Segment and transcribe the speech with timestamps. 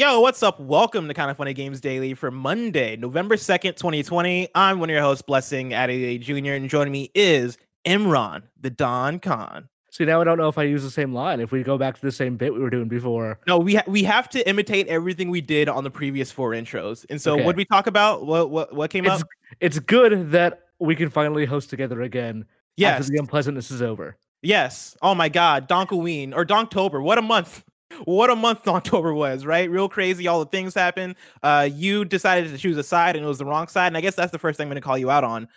[0.00, 0.58] Yo, what's up?
[0.58, 4.48] Welcome to Kinda Funny Games Daily for Monday, November 2nd, 2020.
[4.54, 9.18] I'm one of your hosts, Blessing Adeoye Jr., and joining me is Imran, the Don
[9.18, 9.68] Khan.
[9.90, 11.38] See, now I don't know if I use the same line.
[11.38, 13.40] If we go back to the same bit we were doing before.
[13.46, 17.04] No, we ha- we have to imitate everything we did on the previous four intros.
[17.10, 17.44] And so, Okay.
[17.44, 18.24] what did we talk about?
[18.24, 19.28] What what what came It's up?
[19.60, 22.46] it's good that we can finally host together again
[22.78, 24.16] Yes, after the unpleasantness is over.
[24.40, 24.96] yes.
[25.02, 27.02] Oh my God, Donkoween or Donktober.
[27.02, 27.64] What a month!
[28.04, 29.70] What a month October was, right?
[29.70, 30.26] Real crazy.
[30.28, 31.16] All the things happened.
[31.42, 33.88] Uh, you decided to choose a side, and it was the wrong side.
[33.88, 35.48] And I guess that's the first thing I'm going to call you out on.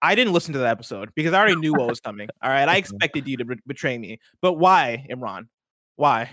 [0.00, 2.28] I didn't listen to that episode because I already knew what was coming.
[2.42, 5.48] All right, I expected you to be- betray me, but why, Imran?
[5.96, 6.30] Why?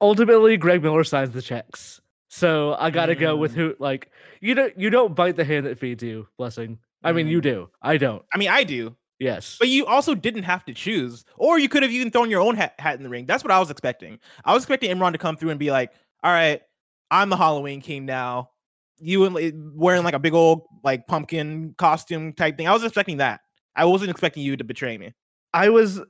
[0.00, 2.00] Ultimately, Greg Miller signs the checks.
[2.28, 3.56] So I gotta go with Mm.
[3.56, 6.78] who like you don't you don't bite the hand that feeds you, blessing.
[7.02, 7.42] I mean you Mm.
[7.44, 7.70] do.
[7.80, 8.22] I don't.
[8.34, 9.56] I mean, I do, Yes.
[9.58, 12.54] but you also didn't have to choose, or you could have even thrown your own
[12.54, 13.24] hat, hat in the ring.
[13.26, 14.18] That's what I was expecting.
[14.44, 15.92] I was expecting Imran to come through and be like,
[16.22, 16.60] "All right,
[17.10, 18.50] I'm the Halloween king now."
[18.98, 22.68] You and wearing like a big old like pumpkin costume type thing.
[22.68, 23.40] I was expecting that.
[23.74, 25.12] I wasn't expecting you to betray me.
[25.54, 26.00] I was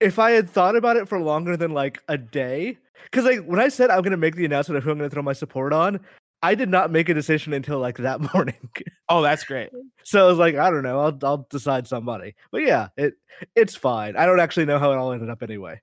[0.00, 3.60] if I had thought about it for longer than like a day, because like when
[3.60, 6.00] I said I'm gonna make the announcement of who I'm gonna throw my support on,
[6.42, 8.68] I did not make a decision until like that morning.
[9.08, 9.70] Oh, that's great.
[10.04, 12.34] so I was like, I don't know, I'll I'll decide somebody.
[12.52, 13.14] But yeah, it
[13.56, 14.16] it's fine.
[14.16, 15.80] I don't actually know how it all ended up anyway.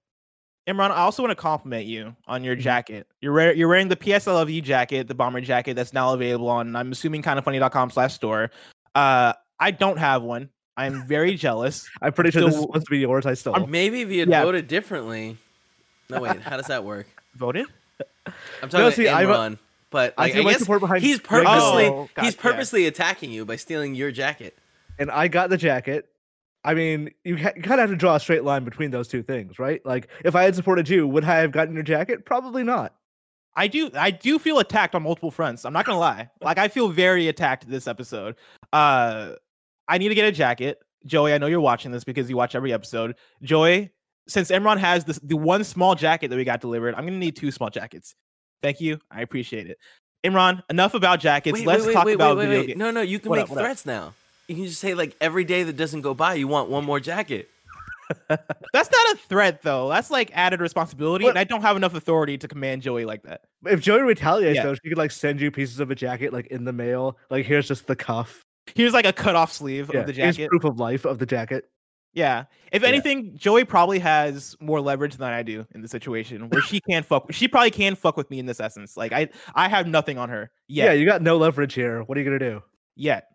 [0.68, 2.62] Imran, I also want to compliment you on your Mhm.
[2.62, 3.08] jacket.
[3.22, 6.14] You're wearing you're wearing the PS I Love You jacket, the bomber jacket that's now
[6.14, 8.50] available on I'm assuming kindafunny.com slash store.
[8.96, 10.50] Uh I don't have one.
[10.78, 11.88] I'm very jealous.
[12.02, 13.26] I'm pretty sure this is So- supposed to be yours.
[13.26, 13.68] I stole.
[13.68, 14.44] Maybe if you had Yeah.
[14.44, 15.38] voted differently.
[16.10, 16.40] No, wait.
[16.42, 17.08] How does that work?
[17.36, 17.66] Voted?
[18.64, 19.58] I'm talking see, about I vo- Imran,
[19.96, 22.38] but I like, I, threw my guess support behind he's purposely Oh, he's gotcha.
[22.38, 24.58] purposely attacking you by stealing your jacket.
[25.00, 26.10] and I got the jacket.
[26.66, 29.08] I mean, you, ha- you kind of have to draw a straight line between those
[29.08, 29.86] two things, right?
[29.86, 32.26] Like, if I had supported you, would I have gotten your jacket?
[32.26, 32.94] Probably not.
[33.56, 35.64] I do I do feel attacked on multiple fronts.
[35.64, 36.30] I'm not gonna lie.
[36.42, 38.36] Like I feel very attacked this episode.
[38.74, 39.36] Uh
[39.88, 40.80] I need to get a jacket.
[41.06, 43.16] Joey, I know you're watching this because you watch every episode.
[43.44, 43.92] Joey,
[44.28, 47.38] since Imran has this the one small jacket that we got delivered, I'm gonna need
[47.38, 48.14] two small jackets.
[48.66, 49.00] Thank you.
[49.12, 49.78] I appreciate it.
[50.26, 51.54] Imran, enough about jackets.
[51.60, 52.80] wait, Let's wait, talk wait, about video games.
[52.80, 53.64] No, no, you can What make up, what up?
[53.66, 54.14] threats now.
[54.48, 57.00] You can just say like every day that doesn't go by, you want one more
[57.00, 57.48] jacket.
[58.28, 59.90] That's not a threat though.
[59.90, 63.24] That's like added responsibility, What- and I don't have enough authority to command Joey like
[63.24, 63.42] that.
[63.66, 64.64] If Joey retaliates, Yeah.
[64.64, 67.18] though, she could like send you pieces of a jacket like in the mail.
[67.30, 68.42] Like, here's just the cuff.
[68.74, 70.50] Here's like a cut off sleeve Yeah, of the here's jacket.
[70.50, 71.70] proof of life of the jacket.
[72.16, 72.46] Yeah.
[72.72, 72.88] If Yeah.
[72.88, 77.06] anything, Joey probably has more leverage than I do in the situation where she can't
[77.06, 77.32] fuck.
[77.32, 78.98] She probably can fuck with me in this essence.
[78.98, 80.86] Like I, I have nothing on her Yeah.
[80.86, 81.00] yet.
[81.00, 82.02] you got no leverage here.
[82.04, 82.64] What are you gonna do?
[82.96, 83.26] Yet.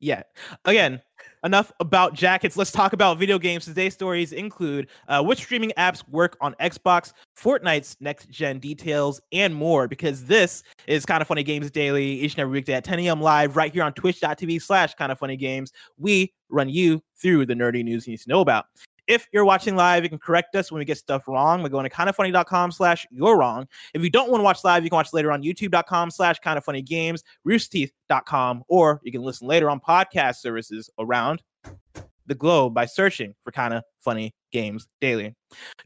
[0.00, 0.28] Yet.
[0.64, 1.00] Again,
[1.44, 2.56] enough about jackets.
[2.56, 3.64] Let's talk about video games.
[3.64, 9.54] Today's stories include uh, which streaming apps work on Xbox, Fortnite's next gen details, and
[9.54, 9.88] more.
[9.88, 13.20] Because this is kinda funny games daily each and every weekday at 10 a.m.
[13.20, 15.72] live right here on twitch.tv slash kinda funny games.
[15.96, 18.66] We run you through the nerdy news you need to know about.
[19.06, 21.88] If you're watching live, you can correct us when we get stuff wrong by going
[21.88, 23.66] to kindafunny.com slash you're wrong.
[23.92, 26.60] If you don't want to watch live, you can watch later on youtube.com slash kinda
[26.60, 31.42] funny games, roosterteeth.com, or you can listen later on podcast services around
[32.26, 35.34] the globe by searching for kinda funny games daily.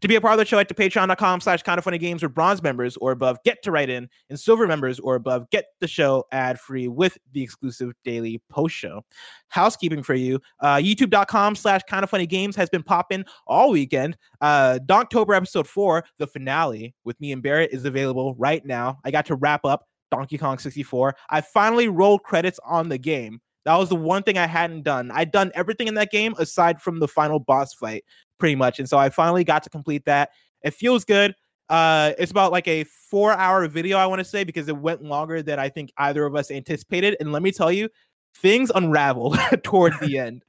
[0.02, 2.28] To be a part of the show, head to patreon.com slash kinda funny games where
[2.28, 5.88] bronze members or above get to write in, and silver members or above get the
[5.88, 9.02] show ad free with the exclusive daily post show.
[9.48, 14.16] Housekeeping for you, uh, youtube.com slash kinda funny games has been popping all weekend.
[14.40, 18.98] Uh, Donktober episode four, the finale with me and Barrett is available right now.
[19.04, 21.16] I got to wrap up Donkey Kong 64.
[21.30, 23.40] I finally rolled credits on the game.
[23.68, 25.10] That was the one thing I hadn't done.
[25.10, 28.02] I'd done everything in that game aside from the final boss fight,
[28.38, 28.78] pretty much.
[28.78, 30.30] And so I finally got to complete that.
[30.62, 31.34] It feels good.
[31.68, 35.02] Uh, it's about like a four hour video, I want to say, because it went
[35.02, 37.16] longer than I think either of us anticipated.
[37.20, 37.88] And let me tell you,
[38.36, 40.44] things unravel towards the end.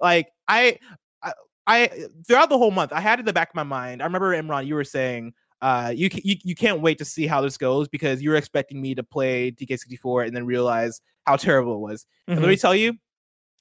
[0.00, 0.78] Like I,
[1.22, 1.32] I,
[1.66, 1.90] I,
[2.26, 4.02] throughout the whole month, I had in the back of my mind.
[4.02, 5.32] I remember Imran, you were saying,
[5.62, 8.94] uh, you, you you can't wait to see how this goes because you're expecting me
[8.94, 12.06] to play DK64 and then realize how terrible it was.
[12.28, 12.94] And let me tell you,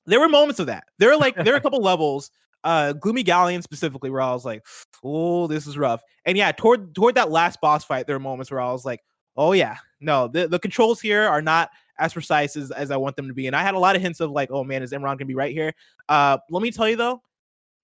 [0.06, 0.86] there were moments of that.
[0.98, 2.32] There were like there were a couple levels,
[2.64, 4.66] uh, Gloomy Galleon specifically, where I was like,
[5.04, 8.52] "Oh, this is rough." And yeah, toward toward that last boss fight, there were moments
[8.52, 9.02] where I was like,
[9.38, 13.16] "Oh yeah, no, the, the controls here are not as precise as, as I want
[13.16, 14.92] them to be." And I had a lot of hints of like, "Oh man, is
[14.92, 15.74] Imran gonna be right here?"
[16.08, 17.22] Uh, let me tell you though,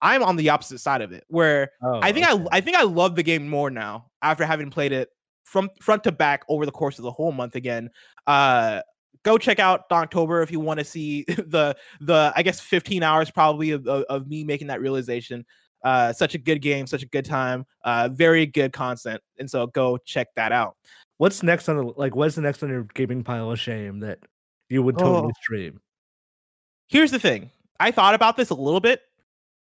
[0.02, 2.44] I'm on the opposite side of it, where Oh, I think okay.
[2.52, 5.10] I I think I love the game more now after having played it
[5.46, 7.90] from front to back over the course of the whole month again.
[8.28, 8.82] Uh
[9.26, 13.30] go check out Donktober if you want to see the the I guess 15 hours
[13.30, 15.46] probably of, of, of me making that realization.
[15.84, 19.68] Uh, such a good game, such a good time, uh, very good content, and so
[19.68, 20.76] go check that out.
[21.18, 22.16] What's next on the like?
[22.16, 24.18] What's the next on your gaming pile of shame that
[24.70, 25.42] you would totally Oh.
[25.42, 25.80] stream?
[26.88, 27.52] Here's the thing.
[27.80, 29.02] I thought about this a little bit.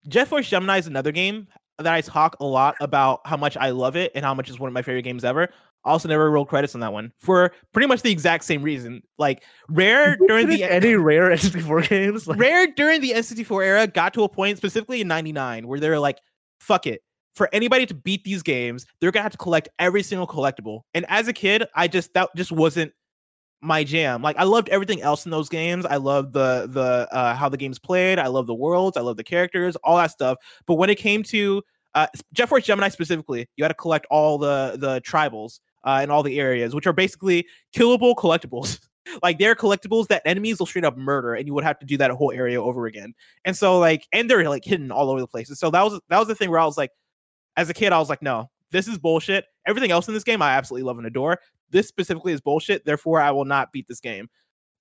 [0.08, 1.46] Jet Force Gemini is another game
[1.78, 4.58] that I talk a lot about how much I love it and how much it's
[4.58, 5.50] one of my favorite games ever.
[5.84, 9.02] Also, never roll credits on that one for pretty much the exact same reason.
[9.18, 12.26] Like rare during the any rare N64 games?
[12.26, 16.00] Like, rare during the N64 era got to a point, specifically in '99, where they're
[16.00, 16.18] like,
[16.60, 17.02] "Fuck it."
[17.34, 20.82] For anybody to beat these games, they're gonna have to collect every single collectible.
[20.94, 22.92] And as a kid, I just that just wasn't
[23.64, 24.22] my jam.
[24.22, 25.84] Like I loved everything else in those games.
[25.86, 28.18] I loved the the uh, how the games played.
[28.18, 28.96] I love the worlds.
[28.96, 30.38] I love the characters, all that stuff.
[30.66, 31.62] But when it came to
[31.94, 36.10] uh, Jet Force Gemini specifically, you had to collect all the the tribals uh, in
[36.10, 38.80] all the areas, which are basically killable collectibles.
[39.22, 41.96] like they're collectibles that enemies will straight up murder, and you would have to do
[41.98, 43.14] that whole area over again.
[43.44, 45.48] And so like, and they're like hidden all over the place.
[45.48, 46.90] And so that was that was the thing where I was like,
[47.56, 49.44] as a kid, I was like, no, this is bullshit.
[49.66, 51.38] Everything else in this game, I absolutely love and adore.
[51.70, 52.84] This specifically is bullshit.
[52.84, 54.28] Therefore, I will not beat this game.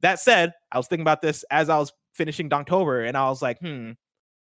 [0.01, 3.41] That said, I was thinking about this as I was finishing Donktober, and I was
[3.41, 3.91] like, hmm,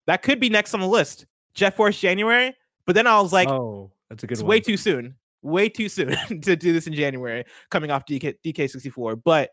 [0.07, 1.27] that could be next on the list.
[1.55, 2.55] Jet Force January.
[2.87, 4.51] But then I was like, oh, that's a good it's one.
[4.51, 5.15] way too soon.
[5.45, 9.21] Way too soon to do this in January, coming off DK DK64.
[9.23, 9.51] But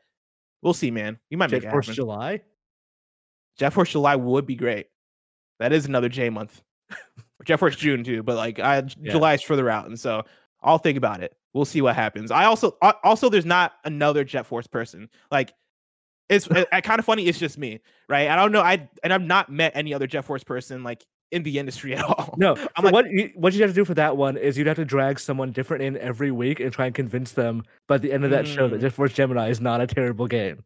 [0.61, 1.19] we'll see, man.
[1.29, 1.95] You might make Jet it Force happen.
[1.95, 2.41] July.
[3.59, 4.88] Jet Force July would be great.
[5.59, 6.61] That is another J month.
[7.45, 9.11] Jet Force June too, but like I Yeah.
[9.11, 10.23] July is further out, and so
[10.63, 11.35] I'll think about it.
[11.53, 12.31] We'll see what happens.
[12.31, 15.09] I also al- also there's not another Jet Force person.
[15.29, 15.53] Like
[16.29, 16.47] it's
[16.83, 17.25] kind of funny.
[17.25, 18.29] It's just me, right?
[18.29, 18.61] I don't know.
[18.61, 22.03] I and I've not met any other Jet Force person like in the industry at
[22.03, 22.35] all.
[22.37, 24.67] No, I'm like- what you, what you have to do for that one is you'd
[24.67, 28.11] have to drag someone different in every week and try and convince them by the
[28.11, 28.81] end of that show that Mm.
[28.81, 30.63] Jet Force Gemini is not a terrible game.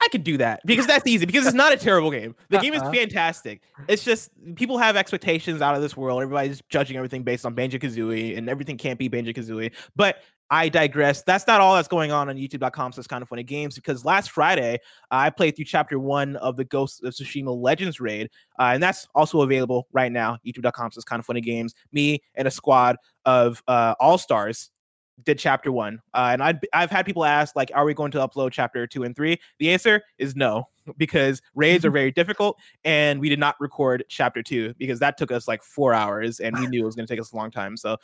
[0.00, 2.34] I could do that because that's easy because it's not a terrible game.
[2.50, 2.92] The game is Uh-uh.
[2.92, 3.62] fantastic.
[3.88, 6.22] It's just people have expectations out of this world.
[6.22, 9.72] Everybody's judging everything based on Banjo Kazooie, and everything can't be Banjo Kazooie.
[9.96, 11.22] But I digress.
[11.22, 12.92] That's not all that's going on on YouTube.com.
[12.92, 14.78] So it's kinda funny games because last Friday
[15.10, 19.06] I played through chapter one of the Ghost of Tsushima Legends raid, uh, and that's
[19.14, 20.38] also available right now.
[20.46, 20.92] YouTube.com.
[20.92, 21.74] So it's kinda funny games.
[21.92, 24.70] Me and a squad of uh, all stars
[25.24, 28.18] did chapter one, uh, and I'd, I've had people ask like, "Are we going to
[28.18, 29.38] upload chapter two and three?
[29.58, 34.42] The answer is no, because raids are very difficult, and we did not record chapter
[34.42, 37.12] two because that took us like four hours, and we knew it was going to
[37.12, 37.76] take us a long time.
[37.76, 37.96] So,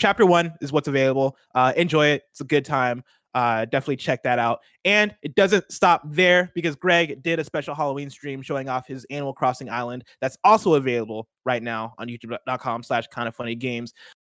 [0.00, 1.36] chapter one is what's available.
[1.54, 3.04] Uh, enjoy it; it's a good time.
[3.32, 4.58] Uh, definitely check that out.
[4.84, 9.06] And it doesn't stop there because Greg did a special Halloween stream showing off his
[9.08, 10.04] Animal Crossing Island.
[10.20, 13.94] That's also available right now on YouTube.com/slash Kinda Funny Games.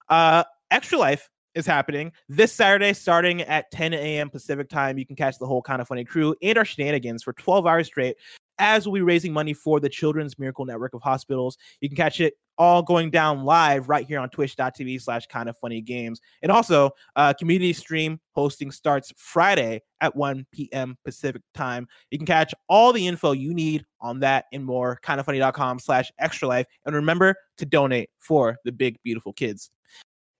[0.09, 4.31] Uh, Extra Life is happening this Saturday, starting at 10 a.m.
[4.31, 4.99] Pacific time.
[4.99, 8.17] You can catch the whole kinda funny crew and our shenanigans for 12 hours straight
[8.59, 11.57] as we'll be raising money for the Children's Miracle Network of Hospitals.
[11.81, 15.81] You can catch it all going down live right here on twitch.tv slash kinda funny
[15.81, 16.21] games.
[16.43, 20.97] And also, uh, community stream hosting starts Friday at 1 p.m.
[21.05, 21.89] Pacific time.
[22.11, 26.47] You can catch all the info you need on that and more, kindafunny.com slash extra
[26.47, 26.67] life.
[26.87, 29.71] And remember to donate for the big, beautiful kids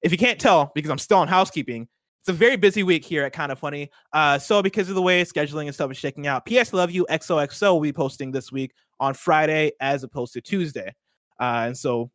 [0.05, 1.89] if you can't tell, because I'm still on housekeeping,
[2.25, 3.91] it's a very busy week here at Kinda Funny.
[4.15, 7.05] Uh, so because of the way scheduling and stuff is shaking out, PS Love You
[7.11, 10.95] XOXO will be posting this week on Friday as opposed to Tuesday.
[11.39, 12.11] Uh, and so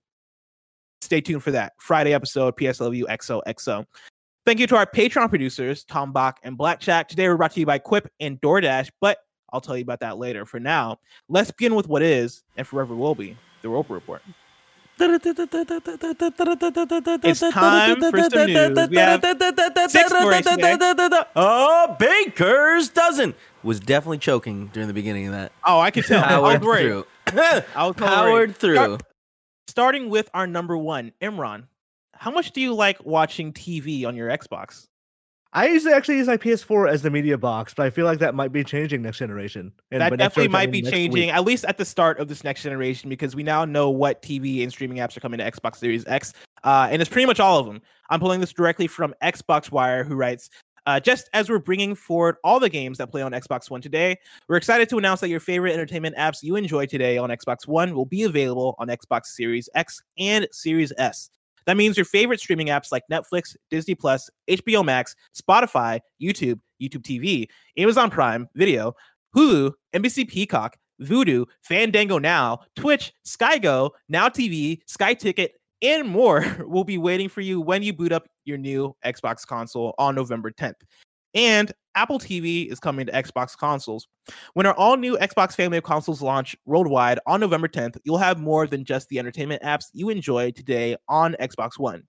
[1.01, 3.85] stay tuned for that Friday episode, PS Love You XOXO.
[4.47, 7.07] Thank you to our Patreon producers, Tom Bock and Blackjack.
[7.07, 9.19] Today we're brought to you by Quip and DoorDash, but
[9.53, 10.43] I'll tell you about that later.
[10.43, 10.97] For now,
[11.27, 14.23] let's begin with what is and forever will be the Roper Report.
[17.23, 18.89] It's time for some news.
[18.89, 19.21] We have
[19.91, 20.77] six stories today.
[21.35, 25.51] Oh, Baker's dozen was definitely choking during the beginning of that.
[25.65, 26.23] Oh, I can tell.
[26.23, 26.81] I Powered worried.
[26.83, 27.05] through.
[27.75, 28.75] I was Powered through.
[28.75, 29.03] Start-
[29.67, 31.63] starting with our number one, Imran.
[32.13, 34.87] How much do you like watching TV on your Xbox?
[35.51, 38.35] I usually actually use my PS4 as the media box, but I feel like that
[38.35, 39.71] might be changing next generation.
[39.89, 41.33] And that definitely might be changing, week.
[41.33, 44.61] at least at the start of this next generation, because we now know what TV
[44.61, 47.59] and streaming apps are coming to Xbox Series X, uh, and it's pretty much all
[47.59, 47.81] of them.
[48.11, 50.49] I'm pulling this directly from Xbox Wire, who writes.
[50.85, 54.17] Uh, just as we're bringing forward all the games that play on Xbox One today,
[54.47, 57.93] we're excited to announce that your favorite entertainment apps you enjoy today on Xbox One
[57.93, 61.29] will be available on Xbox Series X and Series S.
[61.65, 67.03] That means your favorite streaming apps like Netflix, Disney Plus, HBO Max, Spotify, YouTube, YouTube
[67.03, 67.47] TV,
[67.77, 68.93] Amazon Prime Video,
[69.35, 76.83] Hulu, NBC Peacock, Vudu, Fandango Now, Twitch, SkyGo, Now TV, Sky Ticket, and more will
[76.83, 80.81] be waiting for you when you boot up your new Xbox console on November 10th.
[81.33, 84.07] And Apple TV is coming to Xbox consoles.
[84.53, 88.39] When our all new Xbox family of consoles launch worldwide on November 10th, you'll have
[88.39, 92.03] more than just the entertainment apps you enjoy today on Xbox One.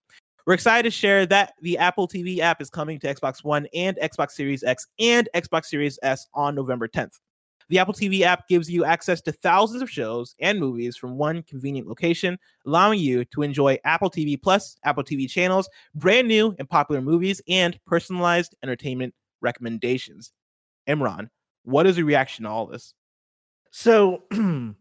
[0.47, 3.97] We're excited to share that the Apple TV app is coming to Xbox One and
[4.03, 7.19] Xbox Series X and Xbox Series S on November 10th.
[7.71, 11.45] The Apple TV app gives you access to thousands of shows and movies from one
[11.45, 12.37] convenient location,
[12.67, 17.41] allowing you to enjoy Apple TV Plus, Apple TV channels, brand new and popular movies,
[17.49, 20.33] and personalized entertainment recommendations.
[20.89, 21.29] Imran,
[21.62, 22.93] what is your reaction to all this?
[23.71, 24.25] So,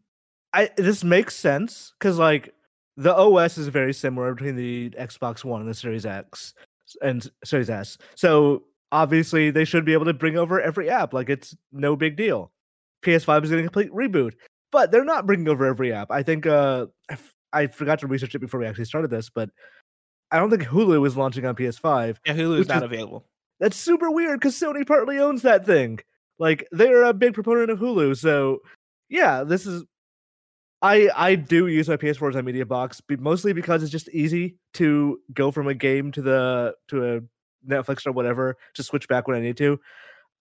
[0.53, 2.55] I this makes sense because like
[2.97, 6.55] the OS is very similar between the Xbox One and the Series X
[7.03, 7.99] and Series S.
[8.15, 11.13] So obviously they should be able to bring over every app.
[11.13, 12.51] Like it's no big deal.
[13.03, 14.33] PS5 is getting a complete reboot,
[14.71, 16.11] but they're not bringing over every app.
[16.11, 19.29] I think uh, I, f- I forgot to research it before we actually started this,
[19.29, 19.49] but
[20.31, 22.17] I don't think Hulu is launching on PS5.
[22.25, 23.25] Yeah, Hulu is not available.
[23.59, 25.99] That's super weird because Sony partly owns that thing.
[26.37, 28.59] Like they're a big proponent of Hulu, so
[29.09, 29.83] yeah, this is.
[30.81, 34.55] I I do use my PS4 as a media box, mostly because it's just easy
[34.75, 37.21] to go from a game to the to a
[37.67, 39.77] Netflix or whatever to switch back when I need to.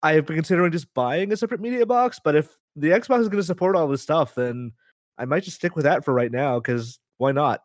[0.03, 3.29] I have been considering just buying a separate media box, but if the Xbox is
[3.29, 4.73] going to support all this stuff, then
[5.19, 7.63] I might just stick with that for right now because why not?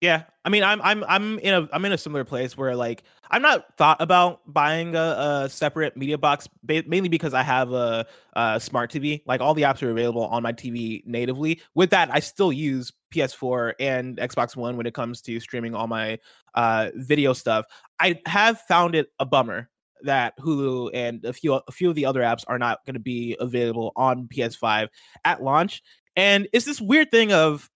[0.00, 3.02] Yeah, I mean, I'm I'm I'm in a I'm in a similar place where like
[3.32, 8.06] I'm not thought about buying a, a separate media box, mainly because I have a,
[8.34, 9.22] a smart TV.
[9.26, 11.60] Like all the apps are available on my TV natively.
[11.74, 15.88] With that, I still use PS4 and Xbox One when it comes to streaming all
[15.88, 16.20] my
[16.54, 17.66] uh, video stuff.
[17.98, 19.68] I have found it a bummer
[20.02, 23.00] that Hulu and a few a few of the other apps are not going to
[23.00, 24.88] be available on PS5
[25.24, 25.82] at launch.
[26.16, 27.70] And it's this weird thing of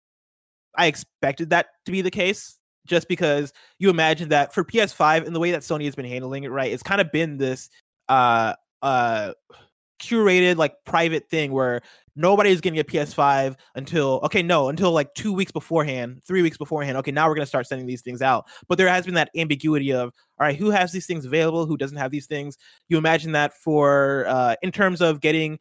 [0.77, 5.35] I expected that to be the case just because you imagine that for PS5 and
[5.35, 6.73] the way that Sony has been handling it, right?
[6.73, 7.71] It's kind of been this
[8.09, 9.33] uh uh
[10.03, 11.81] curated like private thing where
[12.17, 16.99] nobody's getting a PS5 until okay, no, until like two weeks beforehand, three weeks beforehand.
[16.99, 18.47] Okay, now we're gonna start sending these things out.
[18.69, 21.77] But there has been that ambiguity of all right, who has these things available, who
[21.77, 22.59] doesn't have these things.
[22.89, 25.59] You imagine that for uh in terms of getting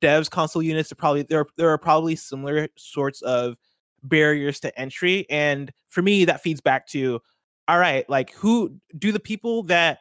[0.00, 3.56] devs console units, there probably there there are probably similar sorts of
[4.02, 7.20] barriers to entry and for me that feeds back to
[7.68, 9.98] all right like who do the people that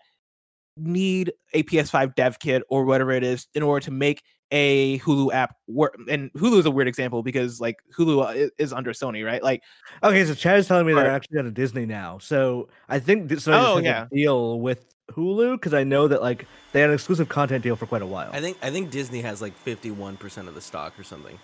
[0.78, 5.34] need a ps5 dev kit or whatever it is in order to make a hulu
[5.34, 9.26] app work and hulu is a weird example because like hulu uh, is under sony
[9.26, 9.62] right like
[10.04, 12.18] Okay, so Chad is telling me they're actually on a Disney now.
[12.20, 14.06] So I think Di- Sony Oh, yeah.
[14.12, 17.76] a deal with Hulu because I know that like they had an exclusive content deal
[17.76, 18.30] for quite a while.
[18.34, 21.40] I think I think Disney has like 51% of the stock or something.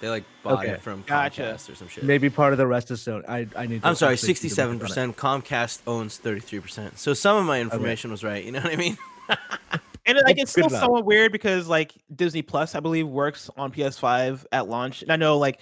[0.00, 0.72] They like bought Okay.
[0.72, 1.42] it from Gotcha.
[1.42, 2.04] Comcast or some shit.
[2.04, 3.22] Maybe part of the rest is Sony.
[3.28, 3.82] I I need.
[3.82, 5.14] To I'm sorry, actually do the math on it.
[5.14, 5.14] 67%.
[5.16, 6.96] Comcast owns 33%.
[6.96, 8.42] So some of my information was right.
[8.42, 8.96] You know what I mean?
[10.06, 10.80] and like That's it's still enough.
[10.80, 15.16] somewhat weird because like disney plus i believe works on ps5 at launch and i
[15.16, 15.60] know like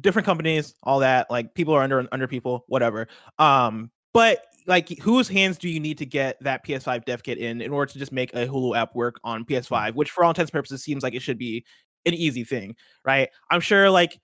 [0.00, 3.08] different companies all that like people are under under people whatever
[3.40, 7.60] um but like whose hands do you need to get that ps5 dev kit in
[7.60, 10.50] in order to just make a hulu app work on ps5 which for all intents
[10.50, 11.64] and purposes seems like it should be
[12.06, 13.28] an easy thing right?
[13.50, 14.18] I'm sure like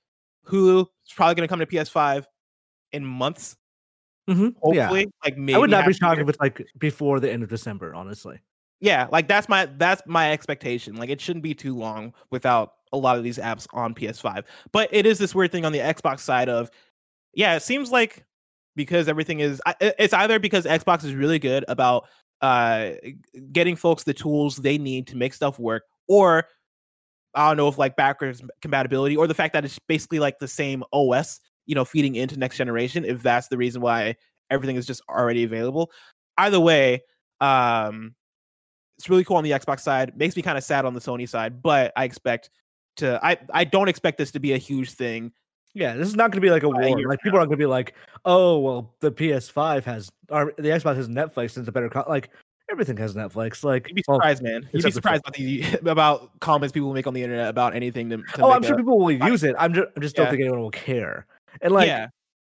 [0.46, 2.24] hulu is probably going to come to ps5
[2.92, 3.56] in months.
[4.28, 7.30] Mhm, Yeah, hopefully like maybe I would not be shocked if it's like before the
[7.30, 7.94] end of December.
[7.94, 8.40] Honestly,
[8.80, 12.96] yeah like that's my that's my expectation like it shouldn't be too long without a
[12.96, 16.20] lot of these apps on ps5 but it is this weird thing on the xbox
[16.20, 16.70] side of
[17.34, 18.24] yeah it seems like
[18.74, 22.06] because everything is it's either because xbox is really good about
[22.42, 22.90] uh
[23.52, 26.44] getting folks the tools they need to make stuff work or
[27.36, 30.48] i don't know if like backwards compatibility or the fact that it's basically like the
[30.48, 34.14] same os you know feeding into next generation if that's the reason why
[34.50, 35.90] everything is just already available
[36.38, 37.00] either way
[37.40, 38.14] um
[38.98, 40.16] it's really cool on the Xbox side.
[40.16, 42.50] Makes me kind of sad on the Sony side, but I expect
[42.96, 43.20] to.
[43.22, 45.32] I I don't expect this to be a huge thing.
[45.74, 46.82] yeah, this is not going to be like a war.
[46.82, 50.68] Like from people aren't going to be like, oh well, the PS5 has or the
[50.68, 51.90] Xbox has Netflix and it's a better.
[51.90, 52.04] Co-.
[52.08, 52.30] Like
[52.70, 53.64] everything has Netflix.
[53.64, 54.68] Like You'd be well, surprised, man.
[54.72, 58.10] You'd be surprised about the about comments people make on the internet about anything.
[58.10, 59.54] To, to oh, I'm sure a- people will use it.
[59.58, 61.26] I'm just, I just don't think anyone will care.
[61.60, 62.08] And like yeah,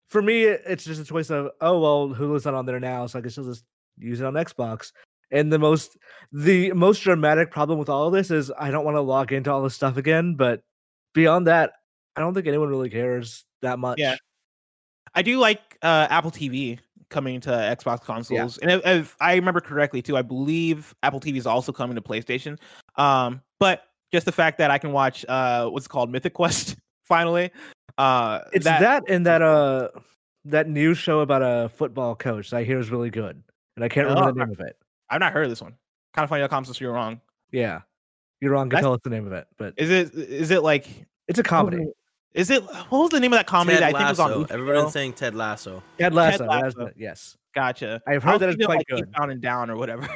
[0.08, 3.18] for me, it's just a choice of oh well, Hulu's not on there now, so
[3.18, 3.64] I guess I'll just
[3.98, 4.92] use it on Xbox.
[5.30, 5.96] And the most
[6.32, 9.52] the most dramatic problem with all of this is I don't want to log into
[9.52, 10.34] all this stuff again.
[10.34, 10.62] But
[11.14, 11.72] beyond that,
[12.16, 13.98] I don't think anyone really cares that much.
[13.98, 14.16] Yeah.
[15.14, 16.78] I do like uh, Apple TV
[17.10, 21.36] coming to Xbox consoles, and if, if I remember correctly too, I believe Apple TV
[21.36, 22.58] is also coming to PlayStation.
[22.96, 27.50] Um, but just the fact that I can watch uh, what's called Mythic Quest finally.
[27.98, 29.88] Uh, It's that, and that uh
[30.46, 33.42] that new show about a football coach that I hear is really good,
[33.76, 34.76] and I can't remember the Oh, name of it.
[35.10, 35.74] I've not heard of this one.
[36.14, 36.48] Kinda funny.
[36.48, 37.20] com says you're wrong.
[37.52, 37.80] Yeah,
[38.40, 38.70] you're wrong.
[38.70, 40.88] Can tell us the name of it, but Is it is it like
[41.28, 41.86] it's a comedy.
[42.34, 44.30] Is it what was the name of that comedy Ted that I think was on
[44.30, 44.44] Lasso.
[44.44, 44.50] HBO?
[44.50, 45.82] Everybody's saying Ted Lasso.
[45.98, 46.46] Ted Lasso.
[46.46, 46.84] Lasso.
[46.84, 48.00] that's Yes, Gotcha.
[48.06, 49.00] I've heard was that it's quite like, good.
[49.00, 50.08] Eastbound and down or whatever.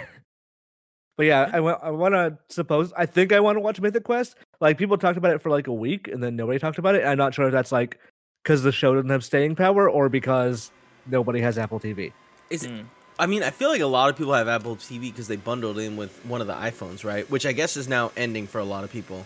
[1.16, 4.02] But yeah, I want I want to suppose I think I want to watch Mythic
[4.04, 4.36] Quest.
[4.60, 7.04] Like people talked about it for like a week and then nobody talked about it.
[7.04, 8.00] I'm not sure if that's like
[8.42, 10.72] because the show doesn't have staying power or because
[11.06, 12.12] nobody has Apple TV.
[12.50, 12.70] Is it?
[12.70, 12.86] Mm.
[13.16, 15.78] I mean, I feel like a lot of people have Apple TV because they bundled
[15.78, 17.30] in with one of the iPhones, right?
[17.30, 19.24] Which I guess is now ending for a lot of people.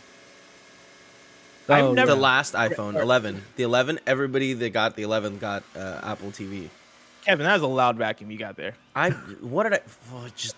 [1.69, 5.63] I've Oh, never- The last iPhone, 11, the 11, everybody that got the 11 got
[5.77, 6.69] uh, Apple TV.
[7.25, 8.75] Kevin, that was a loud vacuum you got there.
[8.97, 9.81] I what did I
[10.15, 10.57] oh, just?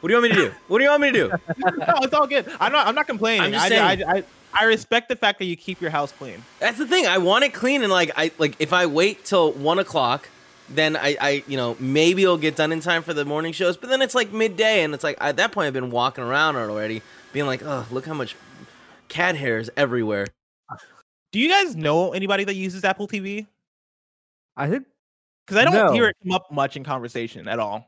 [0.00, 0.54] What do you want me to do?
[0.68, 1.28] What do you want me to do?
[1.58, 2.50] no, it's all good.
[2.58, 2.86] I'm not.
[2.86, 3.42] I'm not complaining.
[3.42, 4.04] I'm just I, saying.
[4.04, 6.42] I, I, I respect the fact that you keep your house clean.
[6.58, 7.06] That's the thing.
[7.06, 10.28] I want it clean, and like I like if I wait till one o'clock,
[10.68, 13.76] then I I you know maybe it'll get done in time for the morning shows.
[13.76, 16.56] But then it's like midday, and it's like at that point I've been walking around
[16.56, 18.36] already, being like, oh look how much
[19.12, 20.26] cat hairs everywhere.
[21.32, 23.46] Do you guys know anybody that uses Apple TV?
[24.56, 24.86] I think
[25.46, 25.92] Because I don't No.
[25.92, 27.86] hear it come up much in conversation at all.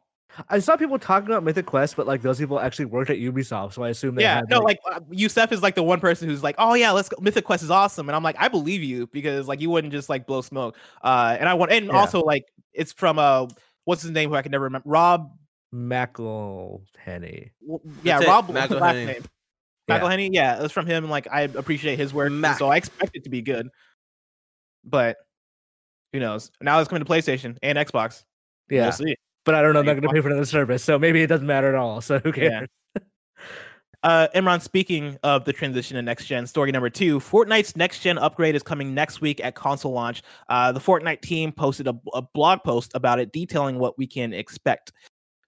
[0.48, 3.72] I saw people talking about Mythic Quest, but like those people actually worked at Ubisoft,
[3.74, 6.28] so I assume they yeah, had no, like uh, Yusef is like the one person
[6.28, 7.16] who's like, "Oh yeah, let's go.
[7.20, 10.08] Mythic Quest is awesome," and I'm like, I believe you because like you wouldn't just
[10.08, 10.76] like blow smoke.
[11.02, 11.92] Uh, and I want, and Yeah.
[11.92, 13.46] also like it's from uh,
[13.84, 14.30] what's his name?
[14.30, 14.88] Who I can never remember.
[14.88, 15.30] Rob.
[15.72, 17.50] McElhenney.
[17.66, 18.48] w- Yeah, it, Rob.
[18.48, 19.24] what's McElhenney.
[19.88, 19.98] Name?
[20.00, 20.00] Yeah.
[20.08, 20.28] McElhenney.
[20.32, 21.08] Yeah, it's from him.
[21.08, 22.58] Like I appreciate his work, Mac.
[22.58, 23.68] so I expect it to be good.
[24.84, 25.16] But
[26.12, 26.50] who knows?
[26.60, 28.24] Now it's coming to PlayStation and Xbox.
[28.70, 29.16] Yeah, We'll see.
[29.44, 29.80] but I don't know.
[29.80, 32.00] I'm not going to pay for another service, so maybe it doesn't matter at all.
[32.00, 32.48] So who Yeah.
[32.50, 32.68] cares?
[34.02, 38.18] Uh, Imran, speaking of the transition to next gen, story number two Fortnite's next gen
[38.18, 40.22] upgrade is coming next week at console launch.
[40.50, 44.34] Uh, the Fortnite team posted a, a blog post about it detailing what we can
[44.34, 44.92] expect.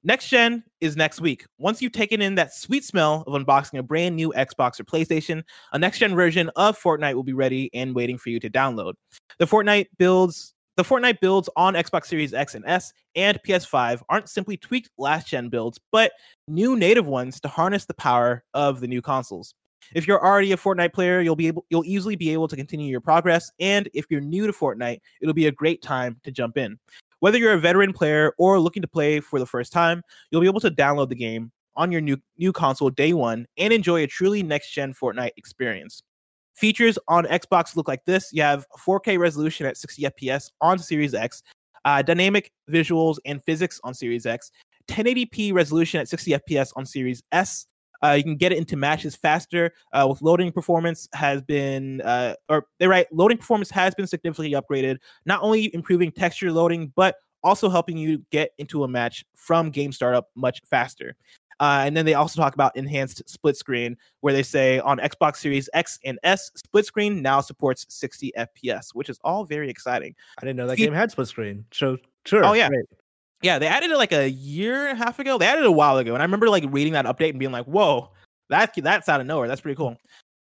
[0.06, 1.46] Next gen is next week.
[1.58, 5.42] Once you've taken in that sweet smell of unboxing a brand new Xbox or PlayStation,
[5.72, 8.92] a next gen version of Fortnite will be ready and waiting for you to download.
[9.38, 14.28] The Fortnite builds the Fortnite builds on Xbox Series X and S and PS5 aren't
[14.28, 16.12] simply tweaked last gen builds, but
[16.46, 19.54] new native ones to harness the power of the new consoles.
[19.92, 22.88] If you're already a Fortnite player, you'll be able you'll easily be able to continue
[22.88, 26.56] your progress, and if you're new to Fortnite, it'll be a great time to jump
[26.56, 26.78] in.
[27.26, 30.46] Whether you're a veteran player or looking to play for the first time, you'll be
[30.46, 34.06] able to download the game on your new new console day 1 and enjoy a
[34.06, 36.04] truly next gen Fortnite experience.
[36.54, 38.30] Features on Xbox look like this.
[38.32, 41.42] You have 4K resolution at 60 FPS on Series X,
[41.84, 44.52] uh, dynamic visuals and physics on Series X,
[44.86, 47.66] 1080p resolution at 60 FPS on Series S.
[48.06, 49.72] Uh, you can get it into matches faster.
[49.92, 54.52] Uh, with loading performance has been, uh, or they write, loading performance has been significantly
[54.52, 54.98] upgraded.
[55.24, 59.92] Not only improving texture loading, but also helping you get into a match from game
[59.92, 61.16] startup much faster.
[61.58, 65.36] Uh, and then they also talk about enhanced split screen, where they say on Xbox
[65.36, 70.14] Series X and S, split screen now supports 60 FPS, which is all very exciting.
[70.38, 71.64] I didn't know that Fe- game had split screen.
[71.72, 72.44] So sure.
[72.44, 72.68] Oh, yeah.
[72.68, 72.84] great.
[73.46, 75.38] Yeah, they added it like a year and a half ago.
[75.38, 77.52] They added it a while ago, and I remember like reading that update and being
[77.52, 78.10] like, "Whoa,
[78.48, 79.46] that that's out of nowhere.
[79.46, 79.96] That's pretty cool."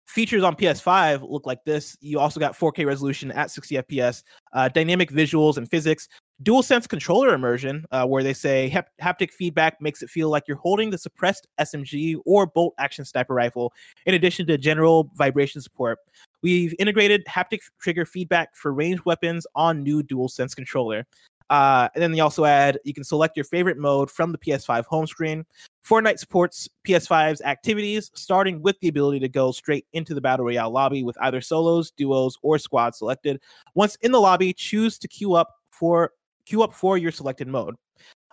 [0.07, 1.97] Features on PS5 look like this.
[2.03, 6.09] You also got 4K resolution at 60 FPS, uh, dynamic visuals and physics,
[6.43, 10.43] dual sense controller immersion, uh, where they say hap- haptic feedback makes it feel like
[10.47, 13.73] you're holding the suppressed SMG or bolt action sniper rifle,
[14.05, 16.01] in addition to general vibration support.
[16.43, 21.07] We've integrated haptic trigger feedback for ranged weapons on new dual sense controller.
[21.51, 24.87] Uh, and then they also add you can select your favorite mode from the PS5
[24.87, 25.45] home screen.
[25.87, 30.71] Fortnite supports PS5's activities, starting with the ability to go straight into the Battle Royale
[30.71, 33.41] lobby with either solos, duos, or squads selected.
[33.75, 36.13] Once in the lobby, choose to queue up for
[36.47, 37.75] queue up for your selected mode.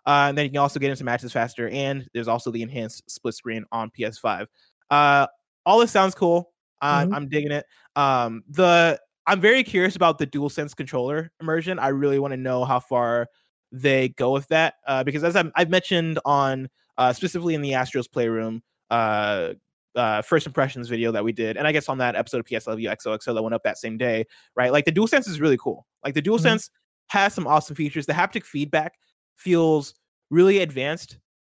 [0.05, 3.09] Uh, and then you can also get into matches faster, and there's also the enhanced
[3.09, 4.47] split screen on PS5.
[4.89, 5.27] Uh,
[5.65, 6.51] all this sounds cool.
[6.81, 7.15] Uh, Mhm.
[7.15, 7.65] I'm digging it.
[7.95, 11.79] Um, the I'm very curious about the dual sense controller immersion.
[11.79, 13.27] I really want to know how far
[13.71, 17.71] they go with that uh, because as I'm, I've mentioned on uh, specifically in the
[17.73, 19.53] Astros Playroom uh,
[19.95, 22.83] uh, first impressions video that we did, and I guess on that episode of PSLV
[22.83, 24.71] XOXO that went up that same day, right?
[24.71, 25.85] Like the dual sense is really cool.
[26.05, 26.43] Like the dual Mhm.
[26.43, 26.69] sense
[27.07, 28.05] has some awesome features.
[28.05, 28.93] The haptic feedback
[29.35, 29.93] feels
[30.29, 31.17] really advanced.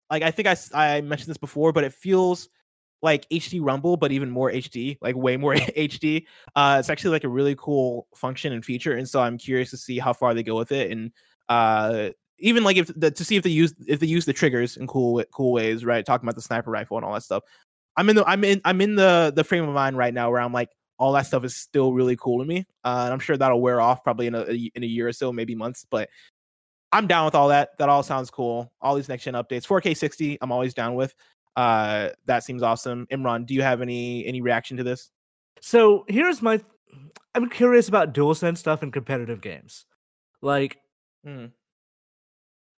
[0.10, 2.50] Like I think I I mentioned this before, but it feels
[3.02, 6.26] like HD Rumble, but even more HD, like way more HD.
[6.56, 9.78] Uh, it's actually like a really cool function and feature, and so I'm curious to
[9.78, 11.12] see how far they go with it, and
[11.48, 12.10] uh,
[12.40, 14.88] even like if the, to see if they use if they use the triggers in
[14.88, 16.06] cool cool ways, right?
[16.06, 17.44] Talking about the sniper rifle and all that stuff.
[17.98, 20.42] I'm in the I'm in I'm in the the frame of mind right now where
[20.42, 23.38] I'm like all that stuff is still really cool to me, uh, and I'm sure
[23.38, 26.10] that'll wear off probably in a in a year or so, maybe months, but
[26.92, 27.78] I'm down with all that.
[27.78, 28.72] That all sounds cool.
[28.82, 31.14] All these next gen updates, 4K 60, I'm always down with.
[31.56, 33.08] Uh, that seems awesome.
[33.12, 35.12] Imran, do you have any any reaction to this?
[35.62, 36.62] So here's my.
[37.36, 39.86] I'm curious about dual sense stuff in competitive games.
[40.42, 40.78] Like,
[41.28, 41.52] Mm.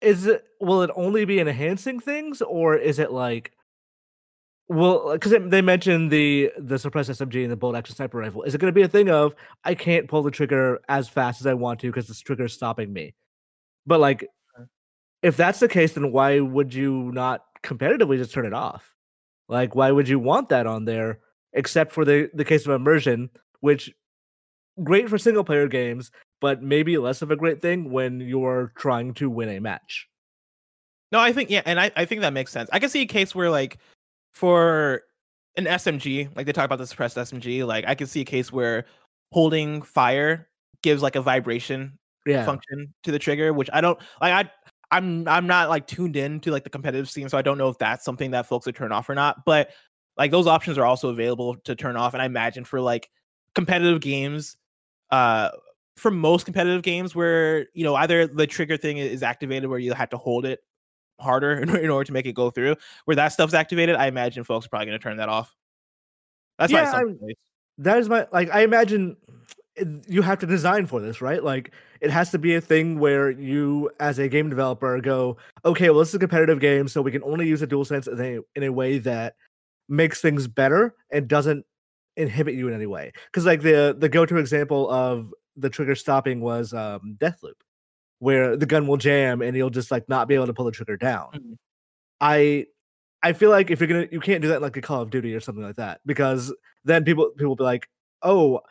[0.02, 3.52] is it will it only be enhancing things, or is it like,
[4.68, 8.44] well, because they mentioned the the suppressed SMG and the bolt action sniper rifle.
[8.44, 11.40] Is it going to be a thing of I can't pull the trigger as fast
[11.42, 13.14] as I want to because the trigger is stopping me?
[13.86, 14.28] But like,
[15.22, 18.96] if that's the case, then why would you not competitively just turn it off?
[19.48, 21.20] Like, why would you want that on there?
[21.54, 23.94] Except for the the case of immersion, which
[24.84, 29.14] great for single player games, but maybe less of a great thing when you're trying
[29.16, 30.08] to win a match.
[31.12, 32.70] No, I think yeah, and I, I think that makes sense.
[32.72, 33.78] I can see a case where like
[34.32, 35.02] for
[35.58, 38.52] an SMG, like they talk about the suppressed SMG, like I can see a case
[38.52, 38.86] where
[39.34, 40.48] holding fire
[40.82, 42.46] gives like a vibration Yeah.
[42.46, 44.48] function to the trigger, which I don't like.
[44.48, 44.52] I
[44.92, 47.70] I'm I'm not like tuned in to like the competitive scene, so I don't know
[47.70, 49.46] if that's something that folks would turn off or not.
[49.46, 49.70] But
[50.18, 53.10] like those options are also available to turn off, and I imagine for like
[53.56, 54.58] competitive games,
[55.10, 55.50] uh,
[55.96, 59.94] for most competitive games where you know either the trigger thing is activated where you
[59.94, 60.60] have to hold it
[61.20, 62.76] harder in, in order to make it go through,
[63.06, 65.56] where that stuff's activated, I imagine folks are probably going to turn that off.
[66.60, 67.40] That's my Yeah, I'm- assumption, at least.
[67.78, 68.54] That is my like.
[68.54, 69.16] I imagine
[70.08, 71.44] you have to design for this, right?
[71.44, 75.90] Like, it has to be a thing where you, as a game developer, go, okay,
[75.90, 78.40] well, this is a competitive game, so we can only use a DualSense in a
[78.56, 79.36] in a way that
[79.90, 81.66] makes things better and doesn't
[82.18, 83.12] inhibit you in any way.
[83.26, 87.60] Because like the the go to example of the trigger stopping was um, Deathloop,
[88.20, 90.72] where the gun will jam and you'll just like not be able to pull the
[90.72, 91.32] trigger down.
[91.34, 91.58] Mhm.
[92.22, 92.68] I
[93.24, 95.10] I feel like if you're gonna you can't do that in, like a Call of
[95.10, 96.54] Duty or something like that because
[96.86, 97.88] then people people will be like,
[98.24, 98.62] oh,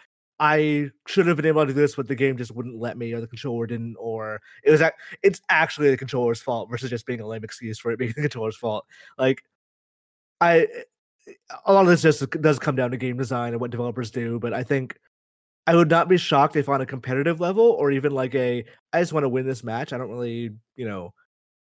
[0.40, 3.12] I should have been able to do this, but the game just wouldn't let me,
[3.12, 7.05] or the controller didn't, or it was ac- it's actually the controller's fault versus just
[7.05, 8.87] being a lame excuse for it being the controller's fault.
[9.18, 9.44] Like,
[10.40, 11.33] I eh,
[11.66, 14.40] a lot of this just does come down to game design and what developers do,
[14.40, 14.98] but I think
[15.66, 19.00] I would not be shocked if on a competitive level or even like a I
[19.00, 19.92] just want to win this match.
[19.92, 21.12] I don't really, you know,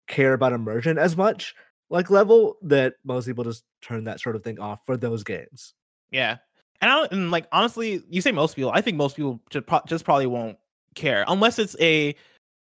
[0.08, 1.54] care about immersion as much
[1.92, 5.76] like level that most people just turn that sort of thing off for those games.
[6.10, 6.38] Yeah,
[6.82, 8.72] and I don't, and like honestly, you say most people.
[8.74, 10.58] I think most people just, pro- just probably won't
[10.96, 12.16] care unless it's a.